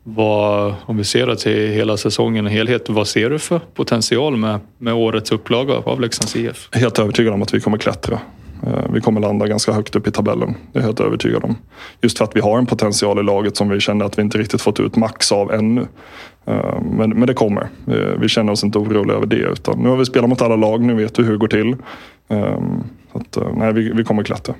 Vad, 0.03 0.75
om 0.87 0.97
vi 0.97 1.05
ser 1.05 1.27
det 1.27 1.37
till 1.37 1.69
hela 1.69 1.97
säsongen 1.97 2.47
i 2.47 2.51
helhet, 2.51 2.89
vad 2.89 3.09
ser 3.09 3.31
du 3.31 3.39
för 3.39 3.61
potential 3.75 4.37
med, 4.37 4.61
med 4.79 4.95
årets 4.95 5.33
upplaga 5.33 5.75
av 5.75 6.01
Leksands 6.01 6.37
IF? 6.37 6.69
Helt 6.73 6.99
övertygad 6.99 7.35
om 7.35 7.43
att 7.43 7.55
vi 7.55 7.61
kommer 7.61 7.79
klättra. 7.79 8.21
Eh, 8.63 8.93
vi 8.93 9.01
kommer 9.01 9.21
landa 9.21 9.47
ganska 9.47 9.73
högt 9.73 9.97
upp 9.97 10.07
i 10.07 10.11
tabellen. 10.11 10.55
Det 10.73 10.79
är 10.79 10.83
jag 10.83 10.87
helt 10.87 11.01
övertygad 11.01 11.45
om. 11.45 11.57
Just 12.03 12.19
för 12.19 12.25
att 12.25 12.37
vi 12.37 12.41
har 12.41 12.59
en 12.59 12.67
potential 12.67 13.19
i 13.19 13.23
laget 13.23 13.57
som 13.57 13.69
vi 13.69 13.81
känner 13.81 14.05
att 14.05 14.19
vi 14.19 14.23
inte 14.23 14.39
riktigt 14.39 14.63
fått 14.63 14.81
ut 14.81 14.97
max 14.97 15.33
av 15.33 15.53
ännu. 15.53 15.87
Eh, 16.47 16.83
men, 16.83 17.11
men 17.11 17.27
det 17.27 17.35
kommer. 17.35 17.69
Eh, 17.87 18.21
vi 18.21 18.29
känner 18.29 18.53
oss 18.53 18.65
inte 18.65 18.79
oroliga 18.79 19.17
över 19.17 19.27
det. 19.27 19.37
Utan 19.37 19.79
nu 19.79 19.89
har 19.89 19.97
vi 19.97 20.05
spelat 20.05 20.29
mot 20.29 20.43
alla 20.43 20.57
lag, 20.57 20.81
nu 20.83 20.95
vet 20.95 21.19
vi 21.19 21.23
hur 21.23 21.33
det 21.33 21.39
går 21.39 21.49
till. 21.49 21.77
Så 23.13 23.19
att, 23.19 23.57
nej, 23.57 23.73
vi, 23.73 23.93
vi 23.95 24.05
kommer 24.05 24.23
klättra. 24.23 24.55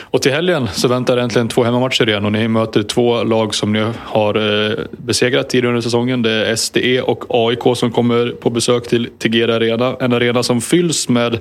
Och 0.00 0.22
till 0.22 0.32
helgen 0.32 0.68
så 0.72 0.88
väntar 0.88 1.16
äntligen 1.16 1.48
två 1.48 1.64
hemmamatcher 1.64 2.08
igen 2.08 2.24
och 2.24 2.32
ni 2.32 2.48
möter 2.48 2.82
två 2.82 3.22
lag 3.22 3.54
som 3.54 3.72
ni 3.72 3.86
har 3.96 4.86
besegrat 5.02 5.50
tidigare 5.50 5.68
under 5.68 5.80
säsongen. 5.80 6.22
Det 6.22 6.30
är 6.30 6.56
SDE 6.56 7.02
och 7.02 7.24
AIK 7.28 7.76
som 7.76 7.92
kommer 7.92 8.30
på 8.30 8.50
besök 8.50 8.88
till 8.88 9.08
Tegera 9.18 9.56
Arena. 9.56 9.96
En 10.00 10.12
arena 10.12 10.42
som 10.42 10.60
fylls 10.60 11.08
med 11.08 11.40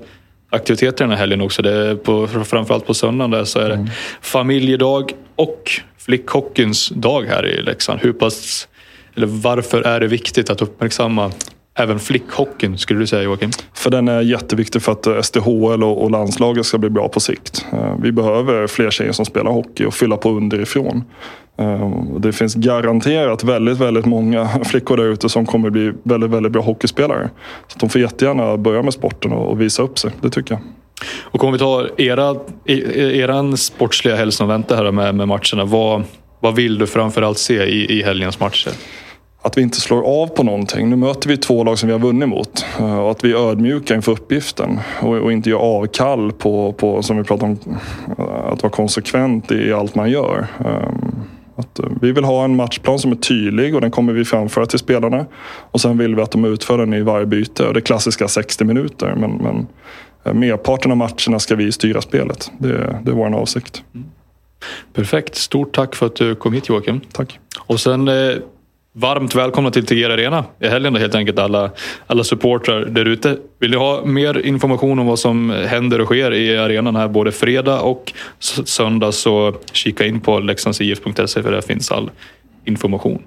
aktiviteter 0.50 1.04
den 1.04 1.12
här 1.12 1.18
helgen 1.18 1.42
också. 1.42 1.62
Det 1.62 2.04
på, 2.04 2.28
framförallt 2.28 2.86
på 2.86 2.94
söndagen 2.94 3.32
där 3.32 3.44
så 3.44 3.60
är 3.60 3.70
det 3.70 3.76
mm. 3.76 3.88
familjedag 4.22 5.12
och 5.36 5.72
flickhockeyns 5.98 6.90
dag 6.90 7.24
här 7.24 7.46
i 7.46 7.62
Leksand. 7.62 8.00
Hur 8.02 8.14
pass 8.14 8.68
eller 9.16 9.28
varför 9.28 9.82
är 9.82 10.00
det 10.00 10.08
viktigt 10.08 10.50
att 10.50 10.62
uppmärksamma 10.62 11.32
även 11.78 12.00
flickhockeyn 12.00 12.78
skulle 12.78 13.00
du 13.00 13.08
säga 13.08 13.24
Joakim? 13.24 13.52
För 13.74 13.90
den 13.90 14.08
är 14.08 14.22
jätteviktig 14.22 14.82
för 14.82 14.92
att 14.92 15.26
SDHL 15.26 15.84
och 15.84 16.12
landslaget 16.12 16.66
ska 16.66 16.78
bli 16.78 16.90
bra 16.90 17.10
på 17.10 17.20
sikt. 17.20 17.66
Vi 18.02 18.12
behöver 18.12 18.68
fler 18.68 18.92
tjejer 18.92 19.12
som 19.12 19.26
spelar 19.26 19.52
hockey 19.52 19.86
och 19.86 19.94
fylla 19.94 20.18
på 20.18 20.32
underifrån. 20.32 21.04
Det 22.20 22.32
finns 22.34 22.56
garanterat 22.56 23.44
väldigt, 23.44 23.78
väldigt 23.78 24.06
många 24.06 24.48
flickor 24.64 24.98
där 24.98 25.04
ute 25.04 25.30
som 25.30 25.46
kommer 25.46 25.70
bli 25.70 25.94
väldigt, 26.04 26.30
väldigt 26.30 26.52
bra 26.52 26.62
hockeyspelare. 26.62 27.30
Så 27.68 27.80
de 27.80 27.90
får 27.90 28.02
jättegärna 28.02 28.58
börja 28.58 28.82
med 28.82 28.94
sporten 28.94 29.32
och 29.32 29.62
visa 29.62 29.84
upp 29.84 30.00
sig, 30.00 30.12
det 30.22 30.30
tycker 30.30 30.54
jag. 30.54 30.62
Och 31.22 31.44
om 31.44 31.54
vi 31.54 31.60
tar 31.60 32.02
era, 32.02 32.36
eran 32.66 33.58
sportsliga 33.58 34.16
hälsa 34.16 34.44
och 34.44 34.50
vänta 34.50 34.76
här 34.76 34.92
med, 34.92 35.16
med 35.16 35.28
matcherna. 35.28 35.66
Vad, 35.66 36.04
vad 36.40 36.56
vill 36.56 36.78
du 36.78 36.88
framförallt 36.88 37.38
se 37.38 37.64
i, 37.64 38.00
i 38.00 38.04
helgens 38.04 38.40
matcher? 38.40 38.72
Att 39.42 39.58
vi 39.58 39.62
inte 39.62 39.82
slår 39.82 40.04
av 40.04 40.28
på 40.28 40.44
någonting. 40.44 40.90
Nu 40.90 40.96
möter 40.96 41.30
vi 41.30 41.38
två 41.38 41.64
lag 41.64 41.80
som 41.80 41.88
vi 41.88 41.94
har 41.94 42.00
vunnit 42.00 42.30
mot. 42.30 42.66
Eh, 42.80 43.00
och 43.00 43.12
att 43.12 43.24
vi 43.24 43.32
är 43.32 43.50
ödmjuka 43.50 43.96
inför 43.96 44.12
uppgiften. 44.12 44.80
Och, 45.02 45.16
och 45.16 45.32
inte 45.32 45.50
gör 45.50 45.58
avkall 45.58 46.32
på, 46.32 46.74
på, 46.74 47.04
som 47.04 47.18
vi 47.18 47.24
pratade 47.24 47.52
om, 47.52 47.80
eh, 48.18 48.52
att 48.54 48.64
vara 48.64 48.72
konsekvent 48.72 49.52
i 49.52 49.74
allt 49.74 49.96
man 49.96 50.12
gör. 50.12 50.48
Att 51.60 51.80
eh, 51.80 51.86
vi 52.02 52.12
vill 52.12 52.24
ha 52.24 52.44
en 52.44 52.56
matchplan 52.56 53.00
som 53.00 53.12
är 53.12 53.16
tydlig 53.16 53.76
och 53.76 53.82
den 53.82 53.92
kommer 53.92 54.14
vi 54.14 54.26
framföra 54.26 54.66
till 54.66 54.80
spelarna. 54.80 55.26
Och 55.72 55.82
sen 55.82 55.98
vill 55.98 56.16
vi 56.16 56.22
att 56.22 56.32
de 56.32 56.46
utför 56.46 56.78
den 56.78 56.94
i 56.94 57.02
varje 57.02 57.26
byte. 57.26 57.68
Och 57.68 57.74
det 57.74 57.82
klassiska 57.82 58.28
60 58.28 58.64
minuter. 58.64 59.16
Men, 59.16 59.32
men 59.32 59.68
merparten 60.40 60.92
av 60.92 60.98
matcherna 60.98 61.40
ska 61.40 61.56
vi 61.56 61.72
styra 61.72 62.02
spelet. 62.02 62.52
Det, 62.58 63.00
det 63.04 63.12
är 63.12 63.16
vår 63.16 63.36
avsikt. 63.36 63.84
Mm. 63.96 64.08
Perfekt. 64.94 65.36
Stort 65.36 65.76
tack 65.76 65.96
för 65.96 66.06
att 66.06 66.16
du 66.16 66.36
kom 66.36 66.54
hit 66.54 66.70
Joakim. 66.70 67.02
Tack. 67.12 67.40
Och 67.60 67.80
sen 67.80 68.08
eh, 68.08 68.36
varmt 68.94 69.36
välkomna 69.36 69.72
till 69.72 69.86
Tegera 69.86 70.14
Arena 70.14 70.46
i 70.60 70.68
helgen 70.68 70.94
då, 70.94 71.00
helt 71.00 71.16
enkelt 71.16 71.40
alla, 71.40 71.72
alla 72.08 72.24
supportrar 72.24 72.86
där 72.86 73.06
ute. 73.06 73.38
Vill 73.60 73.72
ni 73.72 73.78
ha 73.78 74.06
mer 74.06 74.46
information 74.46 75.00
om 75.00 75.06
vad 75.06 75.20
som 75.20 75.50
händer 75.50 76.02
och 76.02 76.06
sker 76.06 76.34
i 76.34 76.58
arenan 76.58 76.96
här 76.96 77.08
både 77.08 77.32
fredag 77.32 77.82
och 77.82 78.14
söndag 78.66 79.12
så 79.12 79.56
kika 79.72 80.06
in 80.06 80.22
på 80.22 80.40
leksandsif.se 80.40 81.44
för 81.44 81.52
där 81.52 81.62
finns 81.62 81.92
all 81.92 82.12
information. 82.66 83.24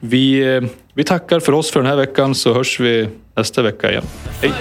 Vi, 0.00 0.54
eh, 0.54 0.62
vi 0.94 1.04
tackar 1.04 1.40
för 1.40 1.52
oss 1.52 1.70
för 1.70 1.80
den 1.80 1.88
här 1.88 1.96
veckan 1.96 2.34
så 2.34 2.54
hörs 2.54 2.80
vi 2.80 3.08
nästa 3.34 3.62
vecka 3.62 3.90
igen. 3.90 4.04
Hej! 4.42 4.52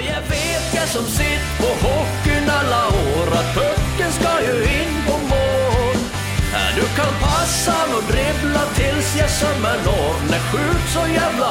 Jag 9.18 9.30
sömmer 9.30 9.78
når. 9.86 10.30
Nej, 10.30 10.40
skjut 10.40 10.90
så 10.94 11.08
jävla 11.14 11.46